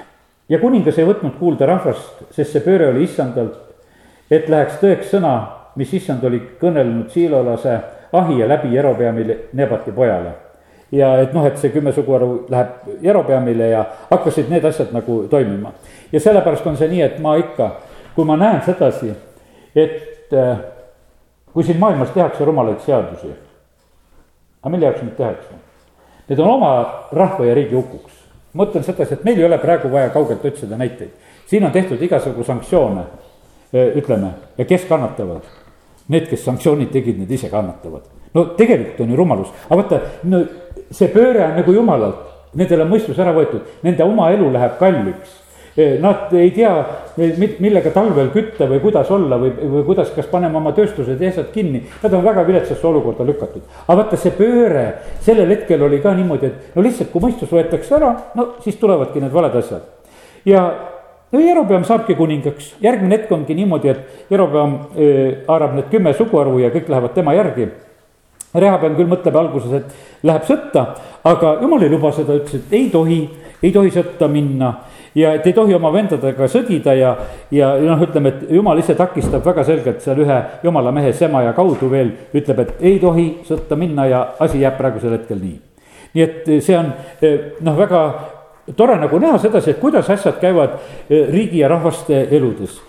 [0.49, 3.64] ja kuningas ei võtnud kuulda rahvast, sest see pööre oli issandalt
[4.31, 5.35] et läheks tõeks sõna,
[5.75, 7.79] mis issand oli kõnelenud siilolase
[8.15, 10.31] Ahia läbi Jerobeamile, Nebati pojale.
[10.91, 15.71] ja et noh, et see kümme suguharu läheb Jerobeamile ja hakkasid need asjad nagu toimima.
[16.11, 17.71] ja sellepärast on see nii, et ma ikka,
[18.15, 19.11] kui ma näen sedasi,
[19.75, 20.57] et äh,
[21.53, 23.33] kui siin maailmas tehakse rumalaid seadusi,
[24.61, 25.61] aga mille jaoks neid tehakse?
[26.29, 26.71] Need on oma
[27.11, 28.13] rahva ja riigi hukuks.
[28.55, 31.11] mõtlen sedasi, et meil ei ole praegu vaja kaugelt otsida näiteid.
[31.45, 33.03] siin on tehtud igasugu sanktsioone
[33.75, 35.47] ütleme, ja kes kannatavad?
[36.07, 38.03] Need, kes sanktsioonid tegid, need ise kannatavad.
[38.35, 40.41] no tegelikult on ju rumalus, aga vaata, no
[40.91, 42.21] see pööre on nagu jumalalt,
[42.59, 45.41] nendel on mõistus ära võetud, nende oma elu läheb kalliks.
[45.75, 46.69] Nad ei tea,
[47.59, 51.49] millega talvel kütta või kuidas olla või, või kuidas, kas paneme oma tööstused ja asjad
[51.51, 51.81] kinni.
[51.99, 53.65] Nad on väga viletsasse olukorda lükatud.
[53.83, 54.85] aga vaata, see pööre
[55.25, 59.19] sellel hetkel oli ka niimoodi, et no lihtsalt, kui mõistus võetakse ära, no siis tulevadki
[59.19, 59.83] need valed asjad.
[60.47, 60.63] ja
[61.31, 64.77] no Jerobeam saabki kuningaks, järgmine hetk ongi niimoodi, et Jerobeam
[65.47, 67.69] haarab need kümme suguharu ja kõik lähevad tema järgi.
[68.55, 70.85] Rehabeam küll mõtleb alguses, et läheb sõtta,
[71.27, 73.17] aga jumal ei luba seda, ütles, et ei tohi,
[73.59, 74.69] ei tohi sõtta minna
[75.15, 77.11] ja et ei tohi oma vendadega sõdida ja,
[77.55, 81.89] ja noh, ütleme, et jumal ise takistab väga selgelt seal ühe jumala mehe Semaja kaudu
[81.91, 85.55] veel, ütleb, et ei tohi sõtta minna ja asi jääb praegusel hetkel nii.
[86.15, 86.91] nii et see on
[87.63, 88.01] noh, väga
[88.73, 90.77] tore nagu näha sedasi, et kuidas asjad käivad
[91.09, 92.81] eh, riigi ja rahvaste eludes.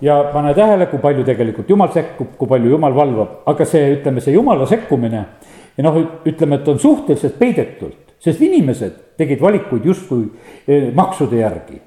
[0.00, 4.20] ja pane tähele, kui palju tegelikult jumal sekkub, kui palju jumal valvab, aga see, ütleme,
[4.20, 5.24] see jumala sekkumine
[5.76, 8.14] ja noh, ütleme, et on suhteliselt peidetult.
[8.20, 10.28] sest inimesed tegid valikuid justkui
[10.68, 11.80] eh, maksude järgi.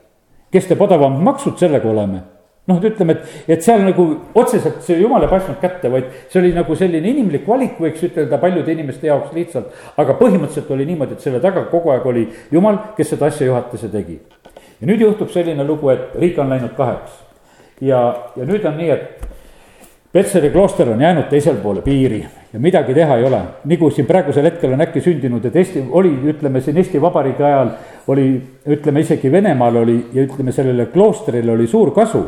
[0.51, 2.38] kes teeb odavamad maksud, sellega oleme
[2.69, 4.05] noh, ütleme, et, et seal nagu
[4.37, 8.39] otseselt see jumal ei paistnud kätte, vaid see oli nagu selline inimlik valik, võiks ütelda
[8.41, 9.73] paljude inimeste jaoks lihtsalt.
[9.97, 13.87] aga põhimõtteliselt oli niimoodi, et selle taga kogu aeg oli jumal, kes seda asja juhatas
[13.87, 14.19] ja tegi.
[14.81, 17.17] ja nüüd juhtub selline lugu, et riik on läinud kaheks.
[17.81, 18.03] ja,
[18.35, 19.27] ja nüüd on nii, et
[20.09, 23.41] Petseri klooster on jäänud teisele poole piiri ja midagi teha ei ole.
[23.65, 27.69] nagu siin praegusel hetkel on äkki sündinud, et Eesti oli, ütleme siin Eesti Vabariigi ajal
[28.07, 32.25] oli, ütleme isegi Venemaal oli ja ütleme sellele kloostrile oli suur kasu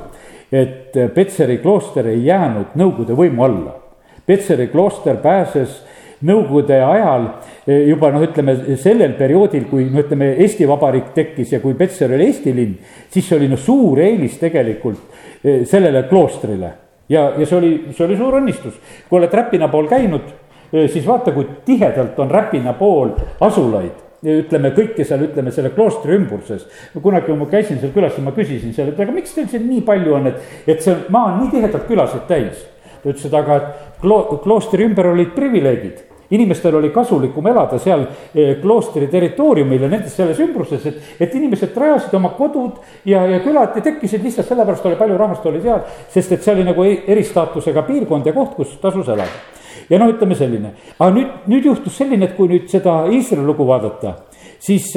[0.51, 3.77] et Petseri klooster ei jäänud Nõukogude võimu alla.
[4.25, 5.81] Petseri klooster pääses
[6.21, 7.23] Nõukogude ajal
[7.65, 12.13] eh, juba noh, ütleme sellel perioodil, kui no ütleme, Eesti Vabariik tekkis ja kui Petser
[12.13, 12.75] oli Eesti linn,
[13.09, 15.01] siis see oli noh, suur eelis tegelikult
[15.41, 16.71] eh, sellele kloostrile.
[17.09, 18.77] ja, ja see oli, see oli suur õnnistus.
[19.09, 20.29] kui oled Räpina pool käinud,
[20.69, 26.15] eh, siis vaata, kui tihedalt on Räpina pool asulaid ütleme kõike seal, ütleme selle kloostri
[26.17, 26.67] ümbruses.
[27.01, 29.65] kunagi, kui ma käisin seal külas, siis ma küsisin seal, et aga miks teil siin
[29.69, 32.67] nii palju on, et, et see maa on nii tihedalt külasid täis.
[33.01, 38.05] ta ütles, et aga, et klo-, kloostri ümber olid privileegid inimestel oli kasulikum elada seal
[38.35, 43.41] eh, kloostri territooriumil ja nendes selles ümbruses, et, et inimesed rajasid oma kodud ja, ja
[43.43, 47.01] külad tekkisid lihtsalt sellepärast oli palju rahvast oli seal, sest et see oli nagu e-,
[47.11, 51.97] eristaatusega piirkond ja koht, kus tasus elada ja noh, ütleme selline, aga nüüd, nüüd juhtus
[51.97, 54.15] selline, et kui nüüd seda Iisraeli lugu vaadata,
[54.59, 54.91] siis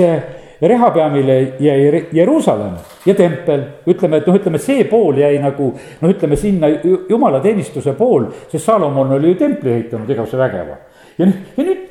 [0.65, 6.39] Rehapeamile jäi Jeruusalemm ja tempel, ütleme, et noh, ütleme see pool jäi nagu noh, ütleme
[6.41, 6.71] sinna
[7.11, 10.79] jumalateenistuse pool, sest Salomon oli ju templi ehitanud igavese vägeva.
[11.19, 11.83] ja nüüd, ja nüüd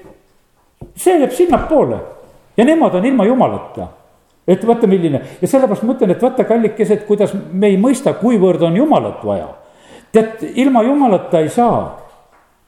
[0.96, 1.98] see jääb sinnapoole.
[2.58, 3.88] Ja nemad on ilma jumalata.
[4.48, 5.22] Et vaata, milline.
[5.42, 9.48] Ja sellepärast ma ütlen, et vaata, kallikesed, kuidas me ei mõista, kuivõrd on jumalat vaja.
[10.12, 12.03] tead, ilma jumalata ei saa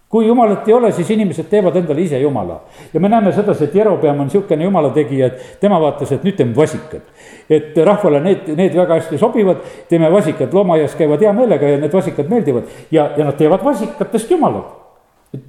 [0.09, 2.61] kui jumalat ei ole, siis inimesed teevad endale ise jumala.
[2.93, 6.37] ja me näeme sedasi, et Jerobeam on niisugune jumala tegija, et tema vaatas, et nüüd
[6.37, 7.01] teeme vasikad.
[7.49, 11.93] et rahvale need, need väga hästi sobivad, teeme vasikad, loomaaias käivad hea meelega ja need
[11.93, 14.63] vasikad meeldivad ja, ja nad teevad vasikatest jumalad.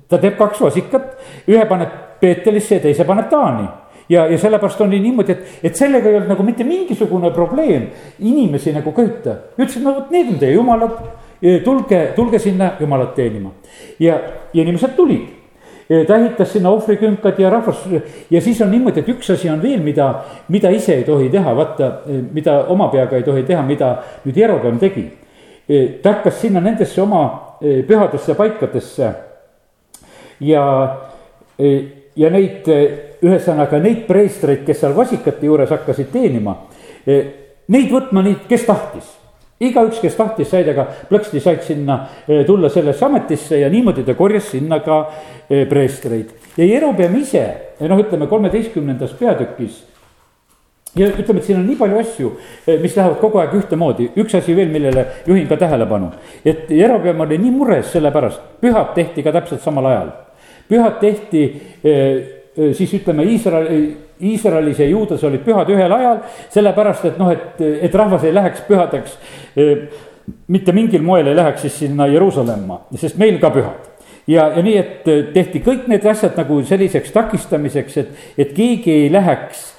[0.08, 1.16] ta teeb kaks vasikat,
[1.48, 3.68] ühe paneb Peetelisse ja teise paneb Taani
[4.08, 8.72] ja, ja sellepärast oli niimoodi, et, et sellega ei olnud nagu mitte mingisugune probleem inimesi
[8.72, 9.36] nagu köita.
[9.58, 10.98] ütles, et no vot, need on teie jumalad
[11.64, 13.50] tulge, tulge sinna jumalat teenima.
[13.98, 14.20] ja,
[14.52, 15.36] ja inimesed tulid
[16.06, 17.84] ta ehitas sinna ohvrikünkad ja rahvas
[18.30, 20.08] ja siis on niimoodi, et üks asi on veel, mida,
[20.48, 21.90] mida ise ei tohi teha, vaata,
[22.32, 23.92] mida oma peaga ei tohi teha, mida
[24.24, 25.06] nüüd Jerobeam tegi.
[26.02, 27.22] ta hakkas sinna nendesse oma
[27.60, 29.12] pühadesse paikadesse
[30.40, 30.64] ja,
[32.16, 32.66] ja neid,
[33.22, 36.56] ühesõnaga neid preestreid, kes seal vasikate juures hakkasid teenima,
[37.06, 39.14] neid võtma, neid, kes tahtis
[39.60, 44.16] igaüks, kes tahtis, said, aga plõksti said sinna eh, tulla sellesse ametisse ja niimoodi ta
[44.18, 45.00] korjas sinna ka
[45.48, 46.34] eh, preestreid.
[46.56, 47.44] ja Jerobeam ise,
[47.78, 49.84] eh, noh, ütleme kolmeteistkümnendas peatükis.
[50.96, 52.30] ja ütleme, et siin on nii palju asju,
[52.80, 56.12] mis lähevad kogu aeg ühtemoodi, üks asi veel, millele juhin ka tähelepanu.
[56.44, 60.12] et Jerobeam oli nii mures selle pärast, pühad tehti ka täpselt samal ajal.
[60.68, 61.44] pühad tehti
[62.56, 63.80] siis ütleme Iisraeli
[64.16, 66.22] Iisraelis ja Juudas olid pühad ühel ajal,
[66.54, 69.18] sellepärast et noh, et, et rahvas ei läheks pühadeks.
[70.48, 73.92] mitte mingil moel ei läheks siis sinna Jeruusalemma, sest meil ka pühad
[74.26, 79.12] ja, ja nii, et tehti kõik need asjad nagu selliseks takistamiseks, et, et keegi ei
[79.12, 79.72] läheks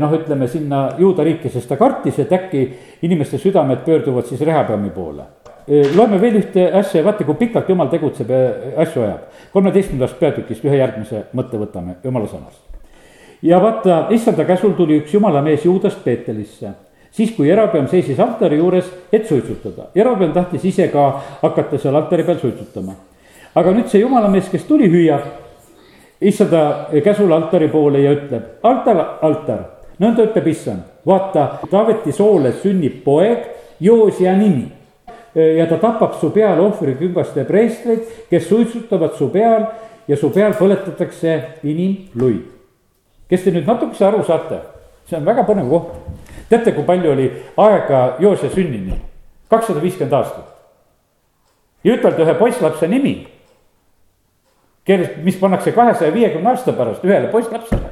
[0.00, 2.66] noh, ütleme sinna juuda riiki, sest ta kartis, et äkki
[3.04, 5.28] inimeste südamed pöörduvad siis Rehabeami poole.
[5.96, 8.40] Loeme veel ühte asja ja vaata, kui pikalt jumal tegutseb ja
[8.84, 9.26] asju ajab.
[9.52, 12.62] kolmeteistkümnendast peatükist ühe järgmise mõtte võtame jumala sõnast
[13.42, 16.74] ja vaata, issanda käsul tuli üks jumala mees Juudast Peetelisse
[17.12, 19.90] siis, kui Jerobeam seisis altari juures, et suitsutada.
[19.94, 21.08] Jerobeam tahtis ise ka
[21.42, 22.94] hakata seal altari peal suitsutama.
[23.54, 25.26] aga nüüd see jumala mees, kes tuli, hüüab
[26.22, 29.64] issanda käsul altari poole ja ütleb, altar, altar,
[30.00, 33.44] nõnda ütleb issand, vaata, Taaveti soole sünnib poeg,
[33.80, 34.70] Joosia nimi.
[35.34, 39.66] Ja ta tapab su peal ohvriküngaste preestreid, kes suitsutavad su peal
[40.08, 42.52] ja su peal põletatakse inimluid
[43.32, 44.58] kes te nüüd natukese aru saate,
[45.08, 45.94] see on väga põnev koht.
[46.50, 48.98] teate, kui palju oli aega Joose sünnini?
[49.48, 50.50] kakssada viiskümmend aastat.
[51.84, 53.14] ja ütelda ühe poisslapse nimi,
[54.84, 57.88] kelle, mis pannakse kahesaja viiekümne aasta pärast ühele poisslapsele.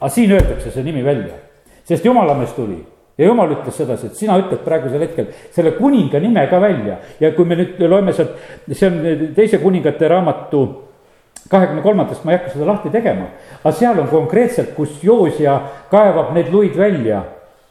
[0.00, 1.36] aga siin öeldakse see nimi välja,
[1.84, 2.80] sest jumalamees tuli
[3.20, 6.96] ja jumal ütles sedasi, et sina ütled praegusel hetkel selle kuninga nime ka välja.
[7.20, 8.32] Ja kui me nüüd loeme sealt,
[8.72, 10.62] see on teise kuningate raamatu
[11.50, 13.28] kahekümne kolmandast ma ei hakka seda lahti tegema,
[13.60, 15.58] aga seal on konkreetselt, kus Joosia
[15.90, 17.22] kaevab neid luid välja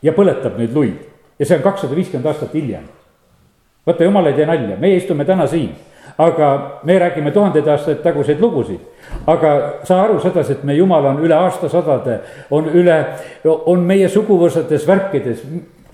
[0.06, 0.98] ja põletab neid luid.
[1.40, 2.88] Ja see on kakssada viiskümmend aastat hiljem.
[3.88, 5.72] vaata, jumal ei tee nalja, meie istume täna siin,
[6.20, 8.80] aga me räägime tuhandeid aastaid taguseid lugusid.
[9.28, 12.20] aga saa aru sedasi, et me jumal on üle aastasadade,
[12.52, 12.98] on üle,
[13.46, 15.44] on meie suguvõsades, värkides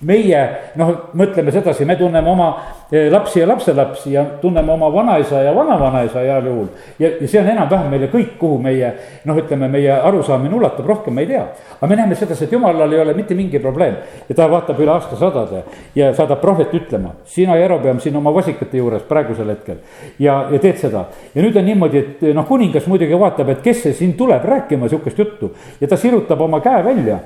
[0.04, 0.40] meie
[0.76, 2.48] noh, mõtleme sedasi, me tunneme oma
[2.90, 6.66] eh, lapsi ja lapselapsi ja tunneme oma vanaisa ja vanavanaisa heal juhul.
[6.98, 8.90] ja, ja see on enam-vähem meile kõik, kuhu meie
[9.24, 11.46] noh, ütleme, meie arusaamine ulatub, rohkem me ei tea.
[11.78, 13.96] aga me näeme sedasi, et jumalal ei ole mitte mingi probleem
[14.28, 15.62] ja ta vaatab üle aastasadade
[15.96, 17.14] ja saadab prohvet ütlema.
[17.24, 19.80] sina, Jerobeam, siin oma vasikate juures praegusel hetkel
[20.18, 21.06] ja, ja teed seda.
[21.34, 24.92] ja nüüd on niimoodi, et noh, kuningas muidugi vaatab, et kes see siin tuleb rääkima
[24.92, 27.18] sihukest juttu ja ta sirutab oma käe välja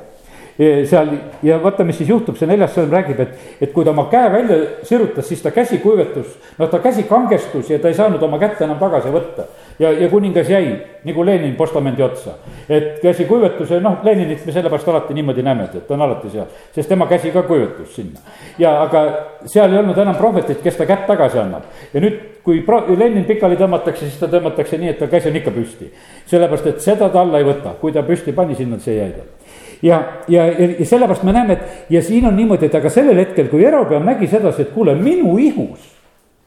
[0.61, 1.09] seal
[1.43, 4.29] ja vaata, mis siis juhtub, see neljas sõnum räägib, et, et kui ta oma käe
[4.33, 6.35] välja sirutas, siis ta käsi kuivetus.
[6.59, 9.47] noh, ta käsi kangestus ja ta ei saanud oma kätt enam tagasi võtta.
[9.79, 12.37] ja, ja kuningas jäi nagu Lenin postamendi otsa.
[12.69, 16.31] et käsi kuivetus ja noh, Leninit me sellepärast alati niimoodi näeme, et ta on alati
[16.31, 18.21] seal, sest tema käsi ka kuivetus sinna.
[18.59, 19.07] ja aga
[19.47, 23.25] seal ei olnud enam prohvetit, kes ta kätt tagasi annab ja nüüd kui pro-, Lenin
[23.25, 25.93] pikali tõmmatakse, siis ta tõmmatakse nii, et ta käsi on ikka püsti.
[26.27, 29.40] sellepärast, et seda ta alla ei võta, kui ta püsti pani, sinna see jäi tal
[29.83, 33.49] ja, ja, ja sellepärast me näeme, et ja siin on niimoodi, et aga sellel hetkel,
[33.49, 35.97] kui Jerobeam nägi sedasi, et kuule, minu ihus.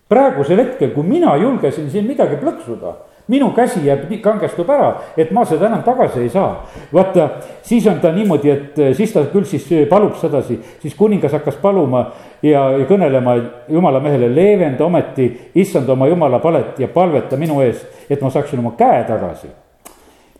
[0.10, 2.92] praegusel hetkel, kui mina julgesin siin midagi plõksuda,
[3.28, 6.66] minu käsi jääb, kangestub ära, et ma seda enam tagasi ei saa.
[6.94, 7.30] vaata,
[7.64, 11.32] siis on ta niimoodi, et eh, siis ta küll siis eh, palub sedasi, siis kuningas
[11.32, 12.06] hakkas paluma
[12.44, 13.38] ja, ja kõnelema
[13.70, 18.60] jumala mehele, leevenda ometi issand oma jumala palet ja palveta minu eest, et ma saaksin
[18.60, 19.48] oma käe tagasi.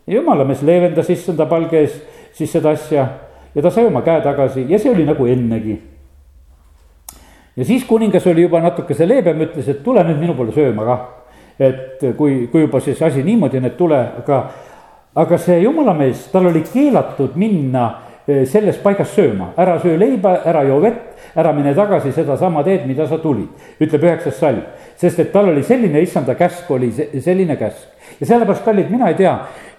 [0.06, 2.02] jumala mees leevendas issanda palge ees
[2.34, 3.06] siis seda asja
[3.54, 5.80] ja ta sai oma käe tagasi ja see oli nagu ennegi.
[7.56, 11.04] ja siis kuningas oli juba natukese leebem, ütles, et tule nüüd minu poole sööma kah.
[11.58, 14.40] et kui, kui juba siis asi niimoodi on, et tule, aga,
[15.14, 17.84] aga see jumalamees, tal oli keelatud minna
[18.26, 22.88] eh, selles paigas sööma, ära söö leiba, ära joo vett, ära mine tagasi sedasama teed,
[22.90, 24.64] mida sa tulid, ütleb üheksas salm.
[25.04, 27.90] Sest et tal oli selline issanda käsk, oli selline käsk.
[28.20, 29.32] Ja sellepärast, kallid, mina ei tea,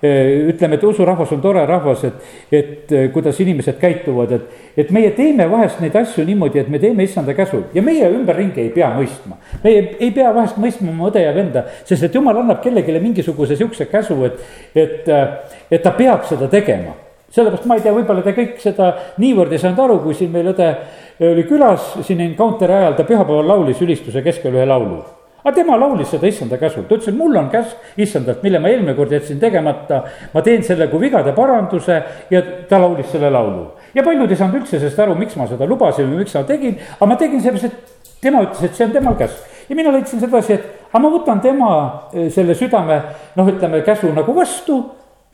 [0.04, 4.92] eh, ütleme, et usurahvas on tore rahvas, et, et eh, kuidas inimesed käituvad, et, et
[4.94, 8.74] meie teeme vahest neid asju niimoodi, et me teeme issanda käsul ja meie ümberringi ei
[8.76, 9.40] pea mõistma.
[9.64, 13.56] meie ei pea vahest mõistma oma õde ja venda, sest et jumal annab kellelegi mingisuguse
[13.56, 17.05] sihukese käsu, et, et, eh, et ta peab seda tegema
[17.36, 20.54] sellepärast ma ei tea, võib-olla te kõik seda niivõrd ei saanud aru, kui siin meil
[20.54, 20.72] õde
[21.20, 25.04] oli külas siin encounter'i ajal, ta pühapäeval laulis ülistuse keskel ühe laulu
[25.46, 28.72] aga tema laulis seda issanda käsul, ta ütles, et mul on käsk issandalt, mille ma
[28.72, 30.02] eelmine kord jätsin tegemata.
[30.34, 32.00] ma teen selle kui vigade paranduse
[32.34, 33.68] ja ta laulis selle laulu.
[33.94, 36.80] ja paljud ei saanud üldse sellest aru, miks ma seda lubasin või miks ma tegin,
[36.98, 39.46] aga ma tegin sellepärast, et tema ütles, et see on temal käsk.
[39.70, 41.72] ja mina leidsin sedasi, et aga ma võtan tema
[42.12, 43.02] eh, selle südame,
[43.36, 44.82] noh, ütleme käsu nagu vastu,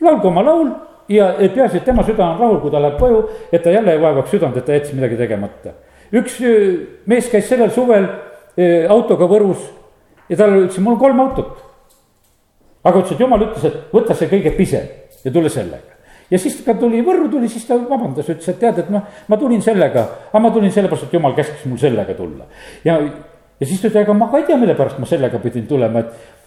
[0.02, 0.74] laulgu oma laul
[1.12, 3.22] ja peaasi, et tema süda on rahul, kui ta läheb koju,
[3.52, 5.76] et ta jälle ei vaevaks südant, et ta jättis midagi tegemata.
[6.12, 6.40] üks
[7.08, 8.08] mees käis sellel suvel
[8.92, 9.64] autoga Võrus
[10.30, 11.56] ja talle ütlesin, mul on kolm autot.
[12.84, 14.88] aga ütles, et jumal ütles, et võta see kõige pisem
[15.24, 15.98] ja tule sellega.
[16.32, 19.38] ja siis ta tuli Võrru tuli, siis ta vabandas, ütles, et tead, et noh, ma
[19.38, 22.48] tulin sellega, aga ma tulin sellepärast, et jumal käskis mul sellega tulla.
[22.86, 25.68] ja, ja siis ta ütles, ega ma ka ei tea, mille pärast ma sellega pidin
[25.68, 26.41] tulema, et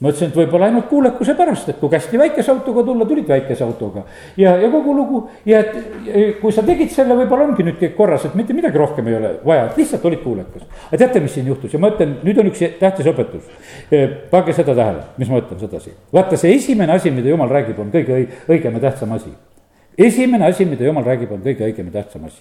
[0.00, 3.64] ma ütlesin, et võib-olla ainult kuulekuse pärast, et kui kästi väikese autoga tulla, tulid väikese
[3.66, 4.04] autoga.
[4.36, 8.24] ja, ja kogu lugu ja et kui sa tegid selle, võib-olla ongi nüüd kõik korras,
[8.24, 10.64] et mitte midagi rohkem ei ole vaja, et lihtsalt olid kuulekas.
[10.88, 13.50] aga teate, mis siin juhtus ja ma ütlen, nüüd on üks tähtis õpetus.
[14.30, 15.92] pange seda tähele, mis ma ütlen sedasi.
[16.12, 19.34] vaata, see esimene asi, mida jumal räägib, on kõige õigem ja tähtsam asi.
[19.98, 22.40] esimene asi, mida jumal räägib, on kõige õigem ja tähtsam asi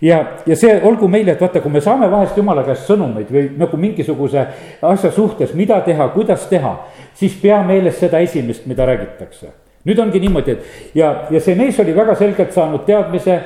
[0.00, 3.46] ja, ja see olgu meile, et vaata, kui me saame vahest jumala käest sõnumeid või
[3.58, 4.46] nagu mingisuguse
[4.82, 6.74] asja suhtes, mida teha, kuidas teha,
[7.16, 9.52] siis pea meeles seda esimest, mida räägitakse.
[9.86, 13.38] nüüd ongi niimoodi, et ja, ja see mees oli väga selgelt saanud teadmise,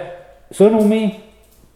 [0.57, 1.03] sõnumi,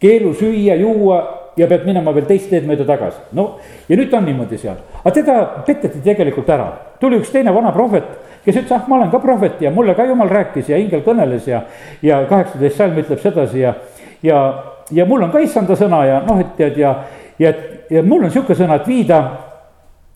[0.00, 1.18] keelu süüa, juua
[1.56, 3.20] ja pead minema veel teist teed mööda tagasi.
[3.32, 3.58] no
[3.88, 5.34] ja nüüd ta on niimoodi seal, aga teda
[5.66, 8.08] peteti tegelikult ära, tuli üks teine vana prohvet
[8.44, 11.46] kes ütles, ah, ma olen ka prohvet ja mulle ka jumal rääkis ja ingel kõneles
[11.48, 11.62] ja,
[12.04, 13.72] ja kaheksateist salm ütleb sedasi ja
[14.24, 16.94] ja, ja mul on ka issanda sõna ja noh, et tead ja,
[17.38, 17.52] ja,
[17.90, 19.20] ja mul on sihuke sõna, et viida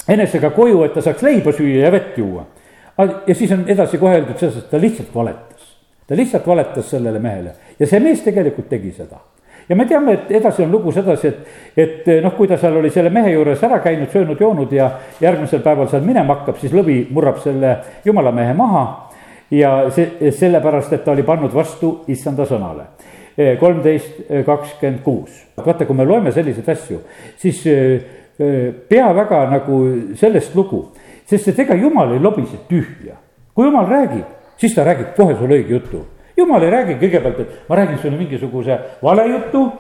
[0.09, 2.47] enesega koju, et ta saaks leiba süüa ja vett juua.
[2.99, 5.75] ja siis on edasi kohe öeldud selles, et ta lihtsalt valetas.
[6.07, 9.21] ta lihtsalt valetas sellele mehele ja see mees tegelikult tegi seda
[9.69, 11.37] ja me teame, et edasi on lugu sedasi, et,
[11.77, 14.89] et noh, kui ta seal oli selle mehe juures ära käinud, söönud-joonud ja
[15.21, 18.87] järgmisel päeval seal minema hakkab, siis lõvi murrab selle jumala mehe maha.
[19.51, 22.89] ja see, sellepärast, et ta oli pannud vastu issanda sõnale
[23.61, 25.31] kolmteist kakskümmend kuus.
[25.57, 27.01] vaata, kui me loeme selliseid asju,
[27.39, 27.63] siis
[28.89, 29.79] pea väga nagu
[30.19, 30.89] sellest lugu,
[31.27, 33.19] sest et ega jumal ei lobise tühja.
[33.55, 34.25] kui jumal räägib,
[34.57, 36.05] siis ta räägib kohe sulle õige jutu.
[36.37, 39.73] jumal ei räägi kõigepealt, et ma räägin sulle mingisuguse vale jutu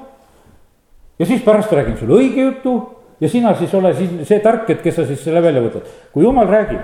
[1.18, 2.78] ja siis pärast räägin sulle õige jutu
[3.20, 5.86] ja sina siis ole siin see tark, et kes sa siis selle välja võtad.
[6.12, 6.80] kui jumal räägib,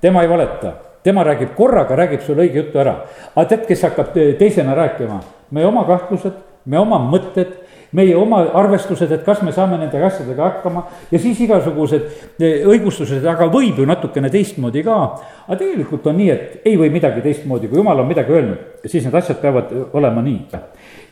[0.00, 2.96] tema ei valeta, tema räägib korraga, räägib sulle õige jutu ära.
[3.34, 5.20] aga tead, kes hakkab teisena rääkima?
[5.50, 7.58] Meie oma kahtlused, meie oma mõtted
[7.92, 12.04] meie oma arvestused, et kas me saame nende asjadega hakkama ja siis igasugused
[12.38, 14.98] eh, õigustused, aga võib ju natukene teistmoodi ka.
[15.46, 19.06] aga tegelikult on nii, et ei või midagi teistmoodi, kui jumal on midagi öelnud, siis
[19.06, 20.62] need asjad peavad olema nii.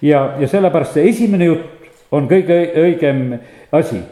[0.07, 3.40] ja, ja sellepärast see esimene jutt on kõige õigem
[3.72, 4.03] asi.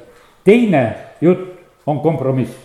[0.45, 0.85] teine
[1.21, 1.55] jutt
[1.87, 2.59] on kompromiss.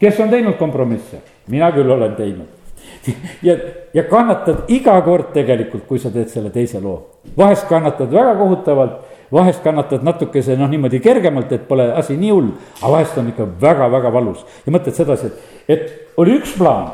[0.00, 1.20] kes on teinud kompromisse?
[1.52, 2.61] mina küll olen teinud
[3.42, 3.56] ja,
[3.94, 7.00] ja kannatad iga kord tegelikult, kui sa teed selle teise loo.
[7.36, 8.98] vahest kannatad väga kohutavalt,
[9.32, 12.50] vahest kannatad natukese noh, niimoodi kergemalt, et pole asi nii hull.
[12.80, 16.92] aga vahest on ikka väga-väga valus ja mõtled sedasi, et, et oli üks plaan.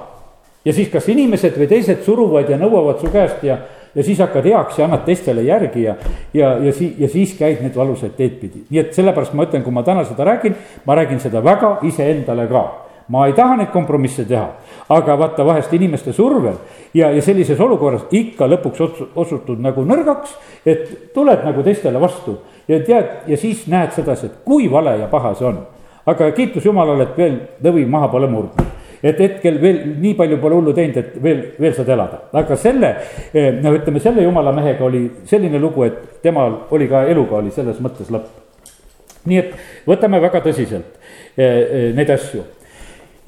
[0.65, 3.59] ja siis kas inimesed või teised suruvad ja nõuavad su käest ja,
[3.95, 5.97] ja siis hakkad heaks ja annad teistele järgi ja,
[6.35, 8.65] ja, ja siis, ja siis käid neid valusaid teed pidi.
[8.71, 12.49] nii et sellepärast ma ütlen, kui ma täna seda räägin, ma räägin seda väga iseendale
[12.49, 12.69] ka
[13.09, 14.51] ma ei taha neid kompromisse teha,
[14.89, 16.57] aga vaata vahest inimeste survel
[16.95, 20.33] ja, ja sellises olukorras ikka lõpuks osutud nagu nõrgaks,
[20.67, 25.11] et tuled nagu teistele vastu ja tead ja siis näed sedasi, et kui vale ja
[25.13, 25.61] paha see on.
[26.07, 30.57] aga kiitus Jumalale, et veel lõvi maha pole murdnud et hetkel veel nii palju pole
[30.59, 32.95] hullu teinud, et veel, veel saad elada, aga selle,
[33.33, 37.53] eh, no ütleme, selle jumala mehega oli selline lugu, et temal oli ka eluga oli
[37.55, 38.27] selles mõttes lõpp.
[39.29, 39.51] nii et
[39.87, 40.97] võtame väga tõsiselt
[41.37, 42.43] eh, eh, neid asju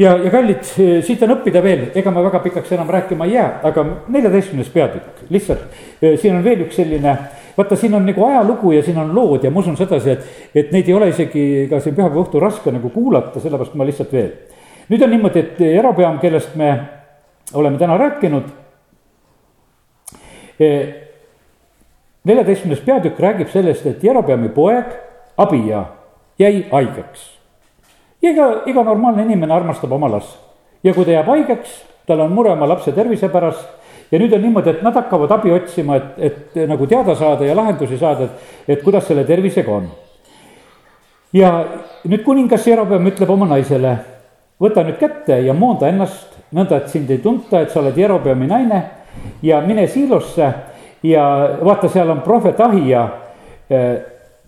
[0.00, 0.64] ja, ja kallid,
[1.04, 5.26] siit on õppida veel, ega ma väga pikaks enam rääkima ei jää, aga neljateistkümnes peatükk,
[5.32, 7.16] lihtsalt siin on veel üks selline
[7.56, 10.72] vaata, siin on nagu ajalugu ja siin on lood ja ma usun sedasi, et, et
[10.72, 14.32] neid ei ole isegi ka siin pühapäeva õhtul raske nagu kuulata, sellepärast ma lihtsalt veel.
[14.90, 16.70] nüüd on niimoodi, et Jerobeam, kellest me
[17.54, 18.48] oleme täna rääkinud.
[22.24, 24.96] neljateistkümnes peatükk räägib sellest, et Jerobeami poeg
[25.40, 25.84] Abia
[26.38, 27.39] jäi haigeks
[28.22, 30.38] iga, iga normaalne inimene armastab oma last.
[30.84, 31.72] ja kui ta jääb haigeks,
[32.06, 33.66] tal on mure oma lapse tervise pärast
[34.10, 37.56] ja nüüd on niimoodi, et nad hakkavad abi otsima, et, et nagu teada saada ja
[37.56, 39.90] lahendusi saada, et, et kuidas selle tervisega on.
[41.32, 41.52] ja
[42.04, 43.96] nüüd kuningas Jerobeam ütleb oma naisele,
[44.60, 48.48] võta nüüd kätte ja moonda ennast nõnda, et sind ei tunta, et sa oled Jerobeami
[48.50, 48.82] naine
[49.42, 50.48] ja mine siilosse
[51.06, 51.24] ja
[51.60, 53.06] vaata, seal on prohvet Ahija,
[53.70, 53.86] eh,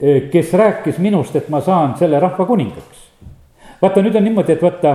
[0.00, 3.01] eh, kes rääkis minust, et ma saan selle rahva kuningaks
[3.82, 4.94] vaata, nüüd on niimoodi, et vaata,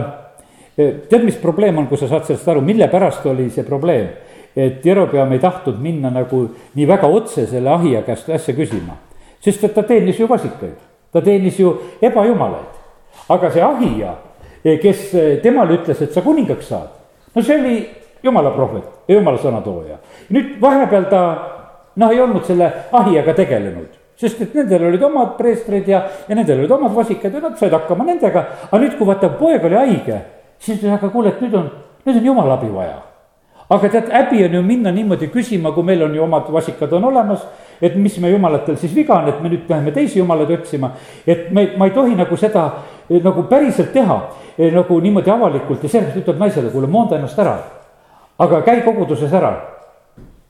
[0.75, 4.09] tead, mis probleem on, kui sa saad sellest aru, mille pärast oli see probleem?
[4.57, 6.39] et Jerobeam ei tahtnud minna nagu
[6.73, 8.95] nii väga otse selle ahija käest asja küsima.
[9.39, 10.79] sest et ta teenis ju vasikaid,
[11.13, 12.73] ta teenis ju ebajumalaid.
[13.29, 14.15] aga see ahija,
[14.63, 15.11] kes
[15.43, 16.89] temale ütles, et sa kuningaks saad,
[17.35, 17.75] no see oli
[18.23, 19.97] jumala prohvet jumala sõnatooja.
[20.29, 21.21] nüüd vahepeal ta
[21.95, 26.63] noh, ei olnud selle ahijaga tegelenud sest et nendel olid omad preestrid ja, ja nendel
[26.63, 28.45] olid omad vasikad ja nad said hakkama nendega.
[28.69, 30.21] aga nüüd, kui vaata, poeg oli haige,
[30.57, 31.69] siis ütles, aga kuule, et nüüd on,
[32.05, 32.97] nüüd on jumala abi vaja.
[33.69, 37.05] aga tead, häbi on ju minna niimoodi küsima, kui meil on ju omad vasikad on
[37.11, 37.45] olemas.
[37.81, 40.91] et mis me jumalatel siis viga on, et me nüüd läheme teisi jumalaid otsima.
[41.27, 42.71] et me, ma ei tohi nagu seda
[43.09, 44.21] eh, nagu päriselt teha
[44.57, 47.57] eh, nagu niimoodi avalikult ja sellepärast ütleb naisele, kuule, moonda ennast ära.
[48.39, 49.76] aga käi koguduses ära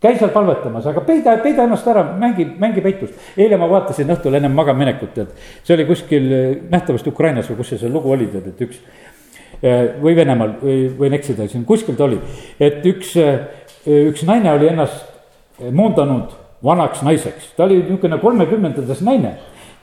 [0.02, 3.18] käi seal palvetamas, aga peida, peida ennast ära, mängi, mängi peitust.
[3.38, 7.74] eile ma vaatasin õhtul ennem magamaminekut, et see oli kuskil eh, nähtavasti Ukrainas või kus
[7.74, 8.82] see, see lugu oli, tead, et üks.
[9.58, 12.20] Eh, või Venemaal või võin eksida, siin kuskil ta oli,
[12.62, 13.48] et üks, eh,
[13.88, 19.34] üks naine oli ennast moondanud vanaks naiseks, ta oli niisugune kolmekümnendates naine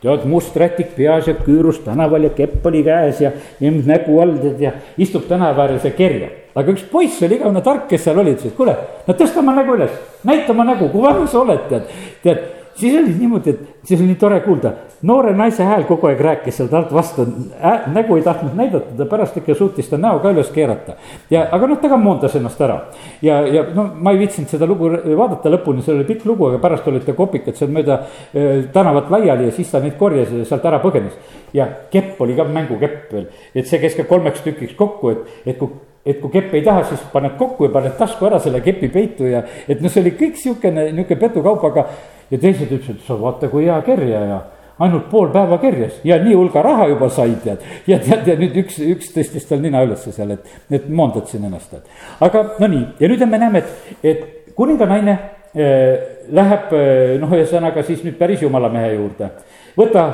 [0.05, 4.37] tead, must rätik peas ja küürus tänaval ja kepp oli käes ja, ja nägu all
[4.61, 6.43] ja istub tänava ääres ja kerjab.
[6.55, 8.77] aga üks poiss oli igavene tark, kes seal oli, ütles, et kuule,
[9.09, 9.97] no tõsta oma nägu üles,
[10.29, 11.89] näita oma nägu, kui vana sa oled, tead,
[12.23, 12.45] tead
[12.77, 14.73] siis oli niimoodi, et siis oli nii tore kuulda,
[15.07, 17.27] noore naise hääl kogu aeg rääkis seal talt vastu
[17.61, 20.97] äh,, nägu ei tahtnud näidata, ta pärast ikka suutis ta näo ka üles keerata.
[21.31, 22.81] ja, aga noh, ta ka moondas ennast ära
[23.23, 26.61] ja, ja no ma ei viitsinud seda lugu vaadata lõpuni, see oli pikk lugu, aga
[26.63, 30.45] pärast olid ta kopikad seal mööda äh, tänavat laiali ja siis ta neid korjas ja
[30.49, 31.17] sealt ära põgenes.
[31.55, 35.59] ja kepp oli ka mängukepp veel, et see käis ka kolmeks tükiks kokku, et, et
[35.59, 35.73] kui
[36.05, 39.29] et kui kepp ei taha, siis paned kokku ja paned tasku ära selle kepi peitu
[39.31, 41.87] ja et noh, see oli kõik sihukene, nihuke petukaup, aga
[42.31, 44.41] ja teised ütlesid, sa vaata, kui hea kerjaja
[44.79, 47.63] ainult pool päeva kerjas ja nii hulga raha juba sai, tead.
[47.87, 51.71] ja tead, ja nüüd üks, üks tõstis tal nina ülesse seal, et, et moondasin ennast,
[51.71, 51.87] tead.
[52.27, 56.03] aga no nii, ja nüüd me näeme, et, et kuninganaine äh,
[56.35, 59.31] läheb äh, noh, ühesõnaga siis nüüd päris jumala mehe juurde.
[59.79, 60.09] võta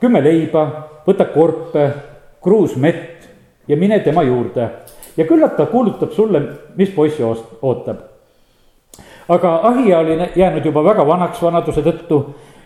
[0.00, 0.66] kümme leiba,
[1.06, 1.86] võta korpe,
[2.44, 3.28] kruus mett
[3.68, 4.70] ja mine tema juurde.
[5.16, 6.42] ja küllap ta kuulutab sulle,
[6.76, 8.15] mis poissi ootab
[9.28, 12.20] aga Ahija oli jäänud juba väga vanaks vanaduse tõttu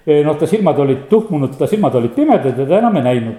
[0.07, 3.37] noh, ta silmad olid tuhmunud, ta silmad olid pimedad ja ta enam ei näinud.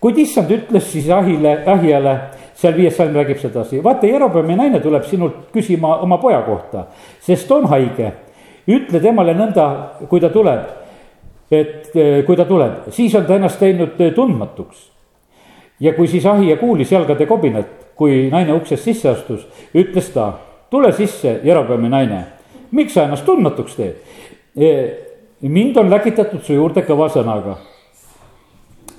[0.00, 2.18] kuid issand ütles siis Ahile, Ahijale,
[2.54, 6.86] seal viies salm räägib sedasi, vaata, Jerobeami naine tuleb sinult küsima oma poja kohta,
[7.20, 8.12] sest on haige.
[8.68, 9.64] ütle temale nõnda,
[10.08, 10.60] kui ta tuleb,
[11.50, 11.92] et
[12.26, 14.90] kui ta tuleb, siis on ta ennast teinud tundmatuks.
[15.80, 17.66] ja kui siis Ahija kuulis jalgade kobinat,
[17.96, 20.32] kui naine uksest sisse astus, ütles ta,
[20.74, 22.24] tule sisse, Jerobeami naine,
[22.74, 24.02] miks sa ennast tundmatuks teed?
[25.44, 27.56] mind on läkitatud su juurde kõva sõnaga.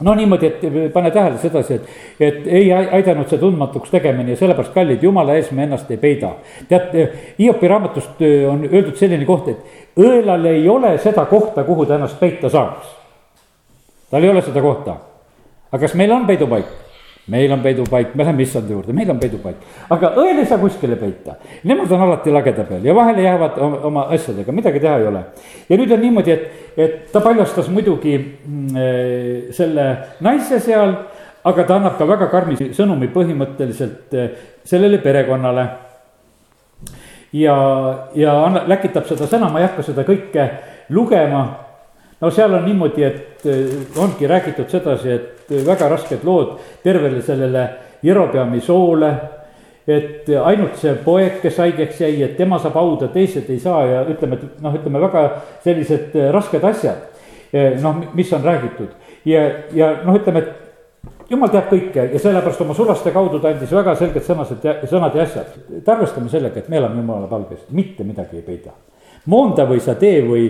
[0.03, 1.86] no niimoodi, et pane tähele sedasi, et,
[2.19, 6.34] et ei aidanud see tundmatuks tegemine ja sellepärast, kallid, jumala ees me ennast ei peida.
[6.69, 6.95] tead,
[7.39, 12.19] Hiopi raamatust on öeldud selline koht, et õelal ei ole seda kohta, kuhu ta ennast
[12.19, 12.95] peita saaks.
[14.11, 14.97] tal ei ole seda kohta.
[15.71, 16.85] aga kas meil on peidupaik?
[17.28, 19.55] Meil on peidupaik, me läheme issanda juurde, meil on peidupaik.
[19.89, 23.57] aga õel ei saa kuskile peita, nemad on alati lageda peal ja vahele jäävad
[23.89, 25.23] oma asjadega, midagi teha ei ole.
[25.69, 29.88] ja nüüd on niimoodi, et, et ta paljastas muidugi mm, eh, selle
[30.21, 30.93] naise seal,
[31.45, 34.30] aga ta annab ka väga karmi sõnumi põhimõtteliselt eh,
[34.63, 35.67] sellele perekonnale.
[37.34, 37.57] ja,
[38.13, 40.49] ja läkitab seda sõna, ma ei hakka seda kõike
[40.93, 41.64] lugema
[42.26, 47.69] no seal on niimoodi, et eh, ongi räägitud sedasi, et väga rasked lood tervele sellele
[48.03, 49.15] Jerobeami soole.
[49.86, 53.99] et ainult see poeg, kes haigeks jäi, et tema saab hauda, teised ei saa ja
[54.09, 55.21] ütleme, et noh, ütleme väga
[55.61, 57.03] sellised eh, rasked asjad.
[57.53, 58.95] Eh, noh, mis on räägitud
[59.30, 59.43] ja,
[59.78, 63.93] ja noh, ütleme, et jumal teab kõike ja sellepärast oma sulaste kaudu ta andis väga
[63.99, 65.53] selged sõnased, sõnad ja asjad.
[65.78, 68.73] et arvestame sellega, et me elame jumala palges, mitte midagi ei peida.
[69.30, 70.49] moonda või sa tee või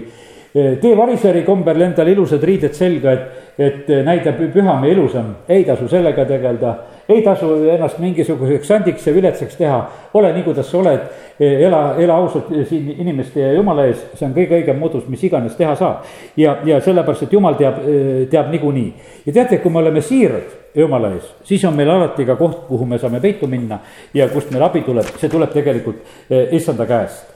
[0.56, 3.24] tee variseri kombel endale ilusad riided selga, et,
[3.60, 6.76] et näida püham ja ilusam, ei tasu sellega tegeleda.
[7.10, 9.76] ei tasu ennast mingisuguseks sandiks ja viletsaks teha,
[10.14, 11.04] ole nii, kuidas sa oled,
[11.40, 15.54] ela, ela ausalt siin inimeste ja jumala ees, see on kõige õigem moodus, mis iganes
[15.60, 16.08] teha saab.
[16.38, 17.84] ja, ja sellepärast, et jumal teab,
[18.32, 18.88] teab niikuinii
[19.28, 22.88] ja teate, kui me oleme siirad jumala ees, siis on meil alati ka koht, kuhu
[22.90, 23.84] me saame peitu minna
[24.14, 27.28] ja kust meil abi tuleb, see tuleb tegelikult issanda käest.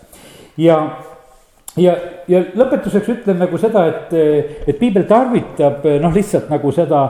[0.57, 0.79] ja
[1.79, 1.95] ja,
[2.27, 4.13] ja lõpetuseks ütlen nagu seda, et,
[4.67, 7.03] et piibel tarvitab noh, lihtsalt nagu seda,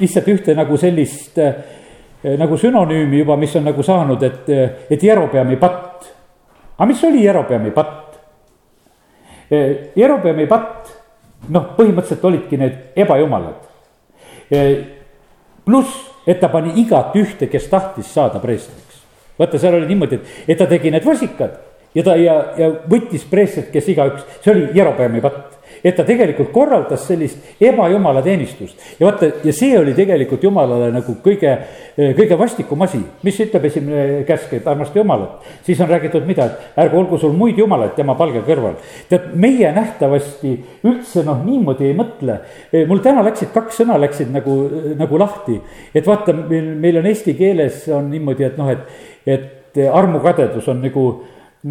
[0.00, 1.38] lihtsalt ühte nagu sellist
[2.40, 4.48] nagu sünonüümi juba, mis on nagu saanud, et,
[4.90, 6.08] et Jerobeami patt.
[6.76, 8.16] aga mis oli Jerobeami patt?
[9.96, 10.90] Jerobeami patt,
[11.54, 13.62] noh, põhimõtteliselt olidki need ebajumalad.
[15.64, 15.94] pluss,
[16.26, 19.04] et ta pani igat ühte, kes tahtis saada preestriks.
[19.38, 21.65] vaata, seal oli niimoodi, et, et ta tegi need vasikad
[21.96, 25.54] ja ta ja, ja võttis preestrit, kes igaüks, see oli Jerobeami patt.
[25.86, 31.16] et ta tegelikult korraldas sellist ebajumala teenistust ja vaata, ja see oli tegelikult jumalale nagu
[31.22, 31.52] kõige,
[31.96, 33.00] kõige vastikum asi.
[33.22, 37.36] mis ütleb esimene käsk, et armasta jumalat, siis on räägitud mida, et ärgu olgu sul
[37.36, 38.76] muid jumalaid tema palge kõrval.
[39.08, 42.40] tead, meie nähtavasti üldse noh, niimoodi ei mõtle.
[42.88, 44.58] mul täna läksid kaks sõna läksid nagu,
[44.98, 45.60] nagu lahti,
[45.94, 48.84] et vaata, meil, meil on eesti keeles on niimoodi, et noh, et,
[49.26, 51.06] et armukadedus on nagu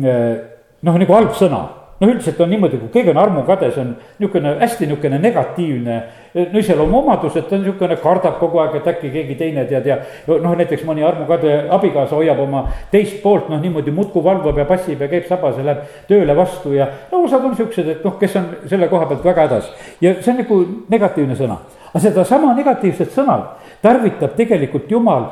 [0.03, 1.63] noh, nagu halb sõna
[1.99, 5.95] noh, üldiselt on niimoodi, kui keegi on armukade, see on niisugune hästi niisugune negatiivne
[6.35, 9.97] no iseloomuomadus, et ta on niisugune, kardab kogu aeg, et äkki keegi teine tead ja.
[10.27, 15.01] noh, näiteks mõni armukade abikaasa hoiab oma teist poolt noh, niimoodi muudkui valvab ja passib
[15.01, 16.89] ja käib sabas ja läheb tööle vastu ja.
[17.11, 19.71] no osad on siuksed, et noh, kes on selle koha pealt väga hädas
[20.03, 21.61] ja see on nagu negatiivne sõna.
[21.93, 23.39] aga sedasama negatiivset sõna
[23.81, 25.31] tarvitab tegelikult jumal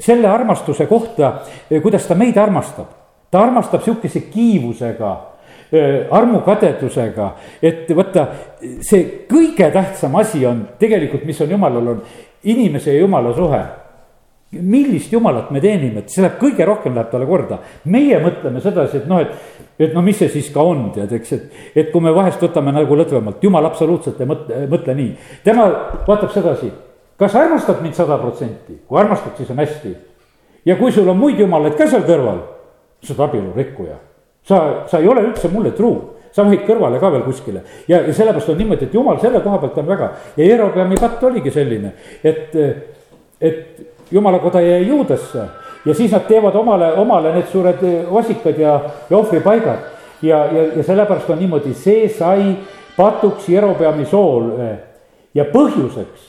[0.00, 1.40] selle armastuse kohta,
[1.82, 2.99] kuidas ta meid armastab
[3.30, 5.10] ta armastab sihukese kiivusega,
[6.10, 7.28] armukadedusega,
[7.62, 8.26] et vaata,
[8.82, 12.02] see kõige tähtsam asi on tegelikult, mis on jumalal, on
[12.50, 13.62] inimese ja jumala suhe
[14.50, 17.60] millist jumalat me teenime, et see läheb kõige rohkem läheb talle korda.
[17.84, 19.30] meie mõtleme sedasi, et noh, et,
[19.78, 22.74] et no mis see siis ka on, tead, eks, et, et kui me vahest võtame
[22.74, 25.12] nagu lõdvemalt, jumal absoluutselt ei mõtle, mõtle nii.
[25.46, 25.68] tema
[26.06, 26.72] vaatab sedasi,
[27.20, 29.94] kas armastad mind sada protsenti, kui armastad, siis on hästi.
[30.66, 32.42] ja kui sul on muid jumalaid ka seal kõrval
[33.02, 33.96] sa oled abielu rikkuja.
[34.42, 38.12] sa, sa ei ole üldse mulle truu, sa võid kõrvale ka veel kuskile ja, ja
[38.14, 41.92] sellepärast on niimoodi, et jumal selle koha pealt on väga ja Jerobeami patt oligi selline,
[42.24, 42.54] et,
[43.40, 43.80] et
[44.10, 45.46] jumalakoda jäi juudesse
[45.84, 47.82] ja siis nad teevad omale, omale need suured
[48.12, 48.80] vasikad ja,
[49.10, 49.88] ja ohvripaigad.
[50.22, 52.54] ja, ja, ja sellepärast on niimoodi, see sai
[52.96, 54.70] patuks Jerobeami soole
[55.34, 56.26] ja põhjuseks,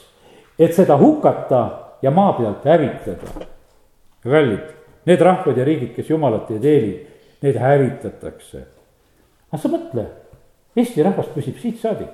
[0.58, 1.64] et seda hukata
[2.02, 3.46] ja maa pealt hävitada.
[4.22, 6.92] kallid Need rahvad ja riigid, kes jumalat ei teeni,
[7.42, 8.66] need hävitatakse.
[9.52, 10.04] aga sa mõtle,
[10.76, 12.12] Eesti rahvas püsib siit saadik.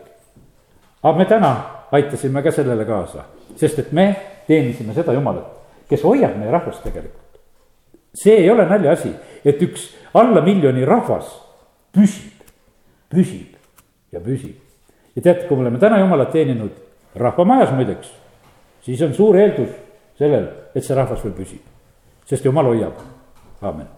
[1.03, 1.53] aga me täna
[1.93, 3.25] aitasime ka sellele kaasa,
[3.57, 4.09] sest et me
[4.49, 5.47] teenisime seda jumalat,
[5.89, 7.39] kes hoiab meie rahvast tegelikult.
[8.15, 9.13] see ei ole naljaasi,
[9.45, 11.31] et üks alla miljoni rahvas
[11.93, 12.43] püsib,
[13.09, 13.55] püsib
[14.13, 14.57] ja püsib.
[15.17, 16.73] ja teate, kui me oleme täna jumalat teeninud
[17.15, 18.11] rahvamajas muideks,
[18.83, 19.71] siis on suur eeldus
[20.19, 21.63] sellel, et see rahvas veel püsib,
[22.29, 22.99] sest jumal hoiab,
[23.63, 23.98] aamen